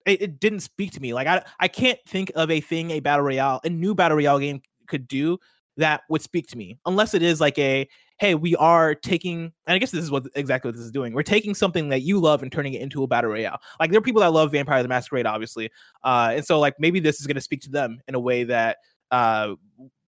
[0.06, 1.14] It, it didn't speak to me.
[1.14, 4.40] Like I, I can't think of a thing a battle royale, a new battle royale
[4.40, 5.40] game could do
[5.78, 7.88] that would speak to me, unless it is like a
[8.20, 11.14] hey, we are taking, and I guess this is what exactly what this is doing.
[11.14, 13.60] We're taking something that you love and turning it into a battle royale.
[13.80, 15.72] Like there are people that love Vampire the Masquerade, obviously,
[16.04, 18.44] uh, and so like maybe this is going to speak to them in a way
[18.44, 18.78] that
[19.12, 19.56] uh,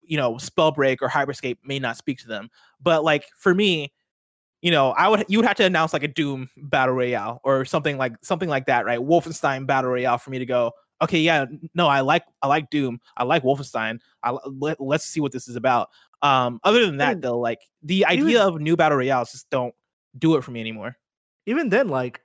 [0.07, 2.51] you know, Spellbreak or Hyperscape may not speak to them.
[2.83, 3.93] But like for me,
[4.63, 7.65] you know, I would you would have to announce like a Doom battle royale or
[7.65, 8.99] something like something like that, right?
[8.99, 10.73] Wolfenstein battle royale for me to go.
[11.03, 13.01] Okay, yeah, no, I like I like Doom.
[13.17, 13.99] I like Wolfenstein.
[14.23, 15.89] I let, let's see what this is about.
[16.23, 19.75] Um, other than that, though, like the idea of new battle royales just don't
[20.19, 20.97] do it for me anymore.
[21.47, 22.21] even then, like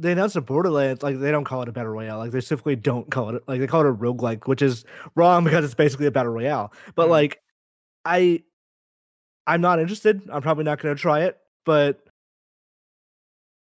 [0.00, 2.18] they announced a Borderlands, like they don't call it a battle royale.
[2.18, 5.44] Like they specifically don't call it like they call it a roguelike, which is wrong
[5.44, 6.72] because it's basically a battle royale.
[6.96, 7.10] But Mhm.
[7.10, 7.40] like
[8.04, 8.42] I
[9.46, 10.22] I'm not interested.
[10.32, 12.00] I'm probably not gonna try it, but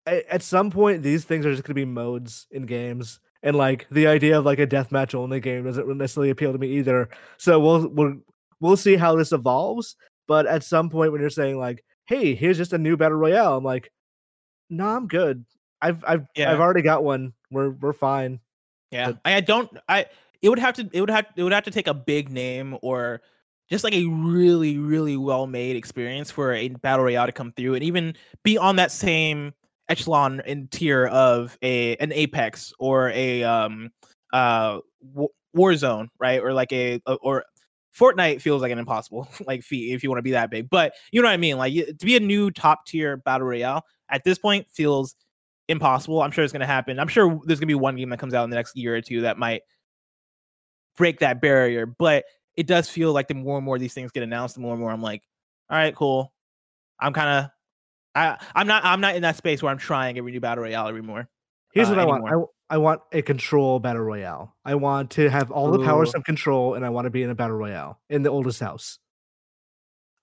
[0.06, 3.20] at some point these things are just gonna be modes in games.
[3.42, 6.68] And like the idea of like a deathmatch only game doesn't necessarily appeal to me
[6.78, 7.08] either.
[7.38, 8.14] So we'll we'll
[8.60, 9.96] we'll see how this evolves.
[10.28, 13.56] But at some point when you're saying like, hey, here's just a new battle royale,
[13.56, 13.90] I'm like,
[14.70, 15.44] no, I'm good.
[15.80, 16.52] I've I've Yeah.
[16.52, 17.32] I've already got one.
[17.50, 18.38] We're we're fine.
[18.92, 19.70] Yeah, But- I, I don't.
[19.88, 20.06] I
[20.40, 20.88] it would have to.
[20.92, 21.26] It would have.
[21.36, 23.22] It would have to take a big name or
[23.70, 27.74] just like a really, really well made experience for a battle royale to come through
[27.74, 29.52] and even be on that same
[29.92, 33.90] echelon and tier of a an Apex or a um
[34.32, 34.78] uh
[36.18, 36.40] right?
[36.40, 37.44] Or like a, a- or
[37.98, 40.70] Fortnite feels like an impossible like feat if you want to be that big.
[40.70, 41.58] But you know what I mean?
[41.58, 45.14] Like to be a new top tier battle royale at this point feels
[45.68, 46.22] impossible.
[46.22, 46.98] I'm sure it's going to happen.
[46.98, 48.96] I'm sure there's going to be one game that comes out in the next year
[48.96, 49.62] or two that might
[50.96, 51.86] break that barrier.
[51.86, 52.24] But
[52.56, 54.80] it does feel like the more and more these things get announced, the more and
[54.80, 55.22] more I'm like,
[55.70, 56.32] all right, cool.
[57.00, 57.50] I'm kind of,
[58.14, 60.88] I, I'm not, I'm not in that space where I'm trying every new battle royale
[60.88, 61.28] anymore.
[61.72, 62.24] Here's uh, what I want.
[62.70, 64.54] I, I want a control battle royale.
[64.64, 67.30] I want to have all the powers of control, and I want to be in
[67.30, 68.98] a battle royale in the oldest house.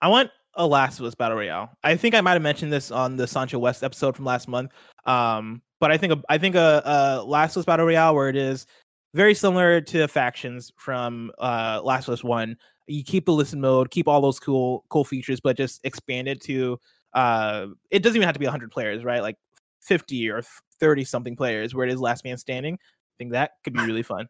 [0.01, 1.69] I want a Last of Us battle royale.
[1.83, 4.71] I think I might have mentioned this on the Sancho West episode from last month.
[5.05, 8.29] Um, but I think a, I think a, a Last of Us battle royale where
[8.29, 8.65] it is
[9.13, 12.57] very similar to factions from uh, Last of Us One.
[12.87, 16.41] You keep the listen mode, keep all those cool cool features, but just expand it
[16.41, 16.79] to.
[17.13, 19.21] Uh, it doesn't even have to be 100 players, right?
[19.21, 19.37] Like
[19.81, 20.41] 50 or
[20.79, 22.75] 30 something players, where it is Last Man Standing.
[22.75, 24.27] I think that could be really fun.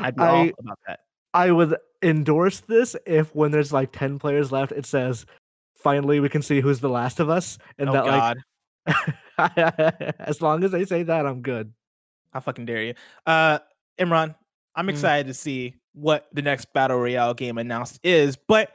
[0.00, 1.00] I'd be all about that.
[1.32, 5.26] I would endorse this if when there's like ten players left, it says,
[5.76, 8.38] "Finally, we can see who's the last of us," and Oh that God.
[8.86, 11.72] like, as long as they say that, I'm good.
[12.32, 12.94] How fucking dare you?
[13.26, 13.58] Uh
[13.98, 14.34] Imran,
[14.74, 14.90] I'm Mm.
[14.90, 18.72] excited to see what the next battle royale game announced is, but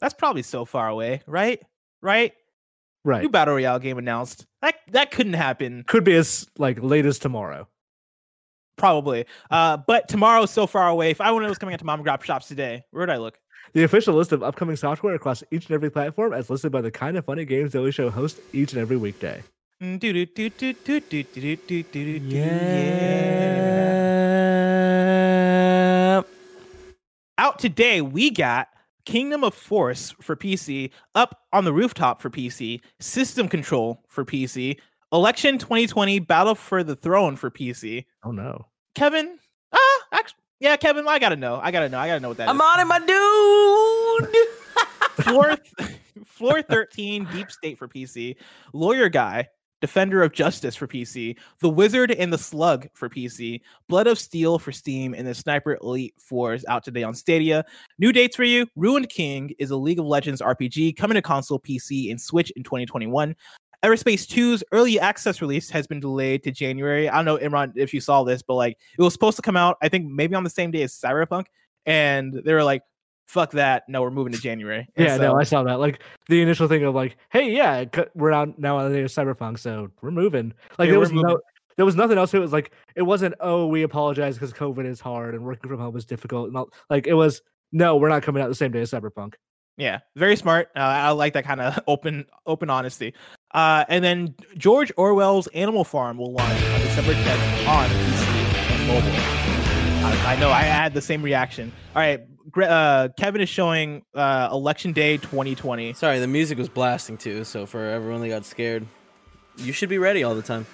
[0.00, 1.62] that's probably so far away, right?
[2.02, 2.34] Right?
[3.06, 3.22] Right.
[3.22, 4.46] New battle royale game announced.
[4.62, 5.84] That that couldn't happen.
[5.86, 7.68] Could be as like late as tomorrow.
[8.76, 9.26] Probably.
[9.48, 11.10] Uh, but tomorrow's so far away.
[11.10, 13.10] If I wanted it was coming out to mom and grab shops today, where would
[13.10, 13.38] I look?
[13.74, 16.90] The official list of upcoming software across each and every platform as listed by the
[16.90, 19.40] Kinda Funny Games Daily Show host each and every weekday.
[25.78, 26.22] Yeah.
[27.38, 28.66] Out today, we got
[29.06, 34.78] kingdom of force for pc up on the rooftop for pc system control for pc
[35.12, 38.66] election 2020 battle for the throne for pc Oh no.
[38.94, 39.38] kevin
[39.72, 39.78] ah
[40.12, 42.50] actually yeah kevin i gotta know i gotta know i gotta know what that is.
[42.50, 44.46] I'm on it, my dude.
[45.24, 45.56] floor
[46.26, 48.36] floor 13 deep state for pc
[48.72, 49.48] lawyer guy
[49.80, 54.58] defender of justice for pc the wizard and the slug for pc blood of steel
[54.58, 57.64] for steam and the sniper elite 4 is out today on stadia.
[57.98, 58.66] New dates for you.
[58.76, 62.62] Ruined king is a league of legends rpg coming to console pc and switch in
[62.62, 63.34] 2021
[63.82, 67.08] Everspace 2's early access release has been delayed to January.
[67.08, 69.56] I don't know, Imran, if you saw this, but like it was supposed to come
[69.56, 71.46] out, I think maybe on the same day as Cyberpunk,
[71.84, 72.82] and they were like,
[73.26, 73.88] "Fuck that!
[73.88, 75.80] No, we're moving to January." And Yeah, no, I saw that.
[75.80, 79.10] Like the initial thing of like, hey, yeah, we're out now on the day of
[79.10, 80.52] Cyberpunk, so we're moving.
[80.78, 81.40] Like Yeah, there was no,
[81.76, 82.32] there was nothing else.
[82.34, 83.34] It was like it wasn't.
[83.40, 86.48] Oh, we apologize because COVID is hard and working from home is difficult.
[86.48, 87.42] And all, like it was.
[87.72, 89.34] No, we're not coming out the same day as Cyberpunk.
[89.76, 90.68] Yeah, very smart.
[90.74, 93.12] Uh, I like that kind of open open honesty.
[93.52, 98.26] Uh, and then George Orwell's Animal Farm will launch on December 10th on PC
[98.70, 99.10] and mobile.
[100.06, 101.72] I, I know I had the same reaction.
[101.94, 102.26] All right,
[102.62, 105.92] uh, Kevin is showing uh, Election Day 2020.
[105.94, 107.44] Sorry, the music was blasting too.
[107.44, 108.86] So for everyone that got scared,
[109.56, 110.66] you should be ready all the time.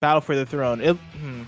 [0.00, 0.80] Battle for the Throne.
[0.80, 1.42] It- hmm.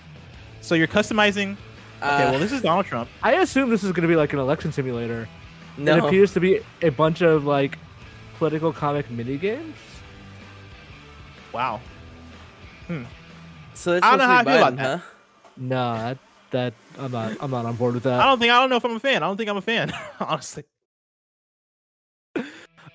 [0.61, 1.57] So you're customizing.
[2.03, 3.09] Okay, Uh, well this is Donald Trump.
[3.23, 5.29] I assume this is going to be like an election simulator.
[5.77, 5.97] no.
[5.97, 7.79] It appears to be a bunch of like
[8.39, 9.75] political comic mini games.
[11.53, 11.81] Wow.
[13.75, 14.99] so it's I don't know supposed to be how I feel about that.
[15.01, 15.05] huh?
[15.57, 16.19] No, that,
[16.51, 17.36] that I'm not.
[17.40, 18.20] I'm not on board with that.
[18.20, 19.22] I don't think I don't know if I'm a fan.
[19.22, 20.64] I don't think I'm a fan, honestly.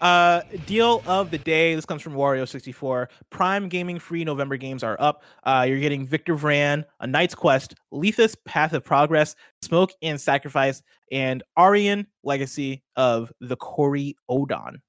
[0.02, 1.76] Uh, deal of the day.
[1.76, 3.08] This comes from Wario64.
[3.30, 5.24] Prime Gaming free November games are up.
[5.46, 10.82] Uh, you're getting Victor Vran, A Knight's Quest, Lethis Path of Progress, Smoke and Sacrifice,
[11.14, 14.82] and Aryan Legacy of the Cory Odon.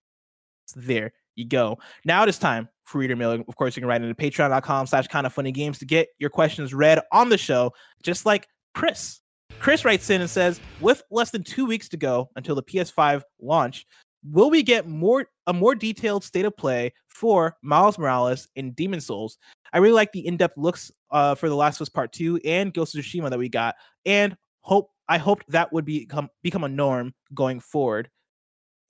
[0.66, 1.78] So there you go.
[2.04, 3.32] Now it is time for reader mail.
[3.32, 7.28] Of course, you can write into patreon.com slash kindafunnygames to get your questions read on
[7.28, 9.20] the show, just like Chris.
[9.60, 13.22] Chris writes in and says, with less than two weeks to go until the PS5
[13.40, 13.86] launch,
[14.30, 19.00] will we get more a more detailed state of play for Miles Morales and Demon
[19.00, 19.38] Souls?
[19.72, 22.72] I really like the in-depth looks uh, for The Last of Us Part 2 and
[22.72, 26.68] Ghost of Tsushima that we got, and hope I hoped that would become become a
[26.68, 28.10] norm going forward.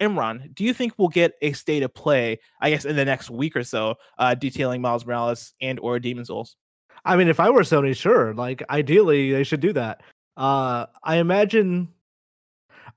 [0.01, 3.30] Imran, do you think we'll get a state of play, I guess, in the next
[3.30, 6.57] week or so, uh, detailing Miles Morales and or Demon Souls?
[7.05, 8.34] I mean, if I were Sony, sure.
[8.34, 10.03] Like, ideally, they should do that.
[10.36, 11.88] Uh, I imagine,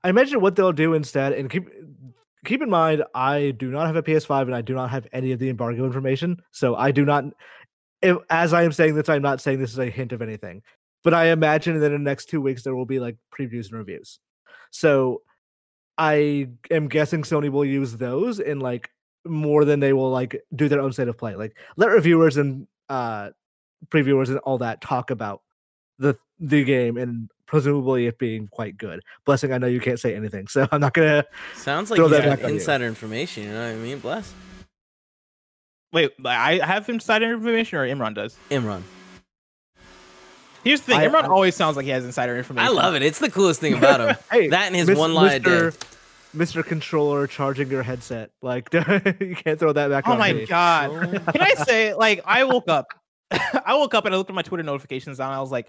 [0.02, 1.68] I imagine what they'll do instead, and keep
[2.44, 5.32] keep in mind, I do not have a PS5, and I do not have any
[5.32, 7.24] of the embargo information, so I do not.
[8.00, 10.62] If, as I am saying this, I'm not saying this is a hint of anything,
[11.04, 13.78] but I imagine that in the next two weeks there will be like previews and
[13.78, 14.18] reviews.
[14.70, 15.22] So,
[15.96, 18.90] I am guessing Sony will use those in like
[19.24, 21.34] more than they will like do their own state of play.
[21.34, 23.30] Like, let reviewers and uh
[23.88, 25.42] previewers and all that talk about
[25.98, 29.00] the the game and presumably it being quite good.
[29.24, 31.24] Blessing, I know you can't say anything, so I'm not gonna.
[31.56, 32.54] Sounds like Throw he's that back on you.
[32.56, 33.44] insider information.
[33.44, 33.98] You know what I mean?
[33.98, 34.32] Bless.
[35.92, 38.36] Wait, I have insider information or Imran does?
[38.50, 38.82] Imran.
[40.64, 42.68] Here's the thing: I- Imran I- always sounds like he has insider information.
[42.68, 43.02] I love it.
[43.02, 44.16] It's the coolest thing about him.
[44.30, 45.42] Hey, that and his Mis- one line.
[45.42, 45.74] Mr.
[46.36, 46.62] Mr.
[46.64, 48.30] Controller charging your headset.
[48.42, 50.44] Like you can't throw that back Oh on my me.
[50.46, 50.90] god!
[51.32, 52.88] Can I say, like, I woke up,
[53.64, 55.68] I woke up and I looked at my Twitter notifications and I was like,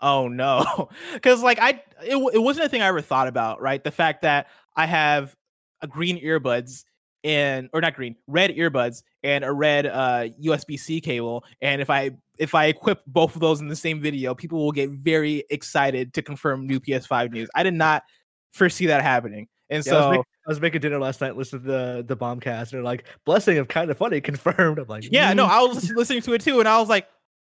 [0.00, 3.82] oh no, because like I, it, it wasn't a thing I ever thought about, right?
[3.82, 5.34] The fact that I have
[5.82, 6.84] a green earbuds
[7.24, 11.90] and or not green, red earbuds and a red uh USB C cable, and if
[11.90, 15.44] I if I equip both of those in the same video, people will get very
[15.50, 17.48] excited to confirm new PS5 news.
[17.54, 18.04] I did not
[18.52, 20.24] foresee that happening, and Yeah, so.
[20.46, 23.58] I was making dinner last night, listening to the the bombcast, and they're like, "Blessing
[23.58, 26.60] of Kinda Funny confirmed." I'm like, Yeah, no, "Mm." I was listening to it too,
[26.60, 27.08] and I was like,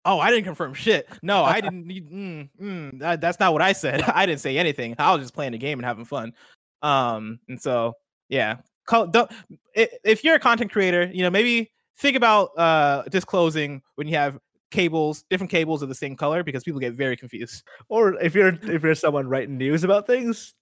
[0.05, 1.07] "Oh, I didn't confirm shit.
[1.21, 1.85] No, I didn't.
[1.85, 4.01] need- Mm, mm, that, that's not what I said.
[4.15, 4.95] I didn't say anything.
[4.97, 6.33] I was just playing the game and having fun."
[6.81, 7.93] Um, and so
[8.29, 9.29] yeah, call, don't,
[9.75, 14.39] if you're a content creator, you know maybe think about uh disclosing when you have
[14.71, 17.63] cables, different cables of the same color, because people get very confused.
[17.89, 20.53] Or if you're if you're someone writing news about things,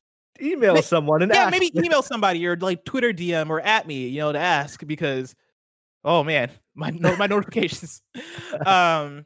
[0.41, 1.51] email Ma- someone and yeah, ask.
[1.51, 5.35] maybe email somebody or like Twitter DM or at me, you know, to ask because
[6.03, 8.01] oh man, my no, my notifications.
[8.65, 9.25] Um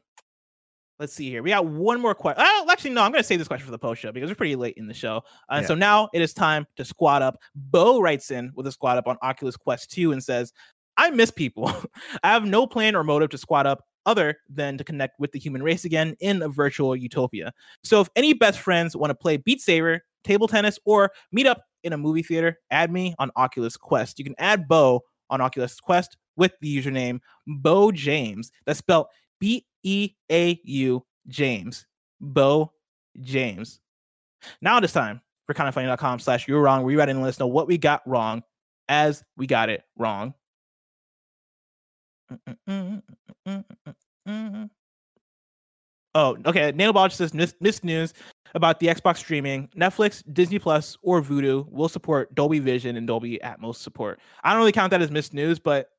[0.98, 1.42] let's see here.
[1.42, 2.44] We got one more question.
[2.46, 4.54] Oh, actually, no, I'm gonna save this question for the post show because we're pretty
[4.56, 5.22] late in the show.
[5.48, 5.66] Uh, Yeah.
[5.68, 7.38] so now it is time to squat up.
[7.56, 10.52] Beau writes in with a squat up on Oculus Quest 2 and says,
[10.96, 11.72] I miss people.
[12.22, 15.38] I have no plan or motive to squat up other than to connect with the
[15.38, 17.52] human race again in a virtual utopia.
[17.84, 21.64] So if any best friends want to play Beat Saber, table tennis, or meet up
[21.84, 24.18] in a movie theater, add me on Oculus Quest.
[24.18, 25.00] You can add Beau
[25.30, 28.50] on Oculus Quest with the username Beau James.
[28.66, 29.06] That's spelled
[29.40, 31.86] B E A U James.
[32.20, 32.72] Beau
[33.20, 33.80] James.
[34.60, 37.30] Now it is time for kindafunny.com slash you're wrong, where you write in and let
[37.30, 38.42] us know what we got wrong
[38.88, 40.34] as we got it wrong.
[42.30, 43.02] Mm, mm, mm,
[46.14, 46.72] Oh, okay.
[46.72, 48.12] Nanobot says missed, missed news
[48.54, 49.68] about the Xbox streaming.
[49.76, 54.20] Netflix, Disney Plus, or Vudu will support Dolby Vision and Dolby Atmos support.
[54.44, 55.90] I don't really count that as missed news, but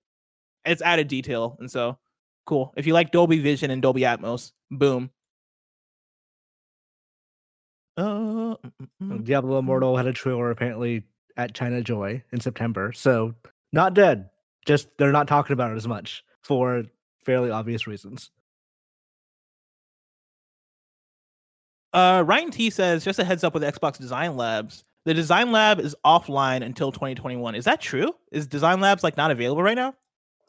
[0.65, 1.97] it's added detail, and so
[2.45, 2.73] cool.
[2.77, 5.09] If you like Dolby Vision and Dolby Atmos, boom.
[7.97, 9.23] Uh, mm, mm, mm.
[9.23, 11.03] Diablo Immortal had a trailer apparently
[11.37, 13.33] at ChinaJoy in September, so
[13.71, 14.29] not dead.
[14.65, 16.83] Just they're not talking about it as much for
[17.25, 18.29] fairly obvious reasons.
[21.93, 24.83] Uh, Ryan T says, just a heads up with Xbox Design Labs.
[25.05, 27.55] The Design Lab is offline until 2021.
[27.55, 28.15] Is that true?
[28.31, 29.93] Is Design Labs like not available right now?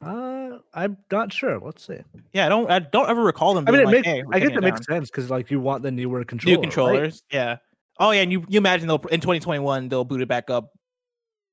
[0.00, 1.58] Uh, I'm not sure.
[1.58, 1.98] Let's see.
[2.32, 2.70] Yeah, I don't.
[2.70, 3.64] I don't ever recall them.
[3.66, 4.96] I mean, it like, makes hey, I guess it makes down.
[5.00, 6.62] sense because like you want the newer controller, new right?
[6.62, 7.22] controllers.
[7.32, 7.56] Yeah.
[7.98, 10.72] Oh yeah, and you you imagine they'll in 2021 they'll boot it back up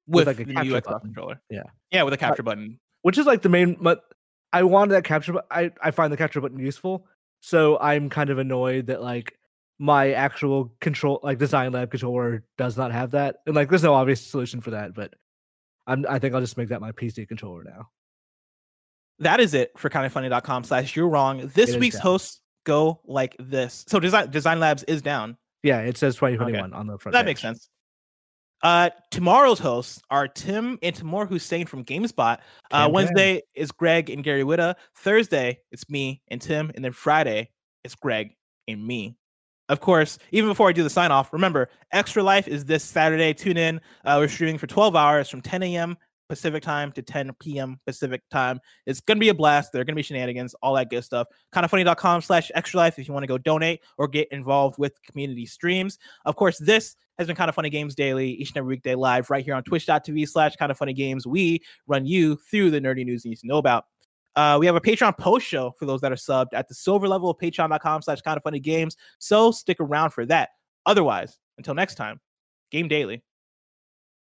[0.08, 1.00] with, With, like, a new Xbox button.
[1.02, 1.42] controller.
[1.50, 1.64] Yeah.
[1.92, 2.80] Yeah, with a capture button.
[3.04, 3.78] which is like the main.
[3.80, 4.02] But
[4.54, 5.34] I wanted that capture.
[5.34, 7.08] bu- I I find the capture button useful,
[7.40, 9.38] so I'm kind of annoyed that like
[9.80, 13.94] my actual control, like Design Lab controller, does not have that, and like there's no
[13.94, 14.94] obvious solution for that.
[14.94, 15.14] But
[15.88, 17.90] I'm I think I'll just make that my PC controller now.
[19.20, 21.52] That is it for kindafunny.com slash you're wrong.
[21.54, 23.86] This It week's hosts go like this.
[23.88, 25.38] So design design labs is down.
[25.64, 27.14] Yeah, it says 2021 on the front.
[27.14, 27.70] That makes sense.
[28.64, 32.38] Uh, tomorrow's hosts are Tim and Tamoor Hussain from GameSpot.
[32.38, 32.38] Uh,
[32.72, 32.92] Cam Cam.
[32.92, 34.76] Wednesday is Greg and Gary Whitta.
[34.96, 37.50] Thursday it's me and Tim, and then Friday
[37.84, 38.36] it's Greg
[38.68, 39.16] and me.
[39.70, 43.34] Of course, even before I do the sign off, remember Extra Life is this Saturday.
[43.34, 43.80] Tune in.
[44.04, 45.98] Uh, we're streaming for 12 hours from 10 a.m.
[46.28, 47.78] Pacific time to 10 p.m.
[47.86, 48.60] Pacific time.
[48.86, 49.72] It's gonna be a blast.
[49.72, 51.28] There are gonna be shenanigans, all that good stuff.
[51.54, 55.46] Kindafunny.com slash extra life if you want to go donate or get involved with community
[55.46, 55.98] streams.
[56.26, 59.46] Of course, this has been Kinda Funny Games Daily each and every weekday live right
[59.46, 61.26] here on twitch.tv slash kindafunnygames.
[61.26, 63.86] We run you through the nerdy news you need to know about.
[64.36, 67.08] Uh, we have a Patreon post show for those that are subbed at the silver
[67.08, 68.96] level of patreon.com slash kindafunnygames.
[69.20, 70.50] So stick around for that.
[70.86, 72.20] Otherwise, until next time,
[72.72, 73.24] game daily.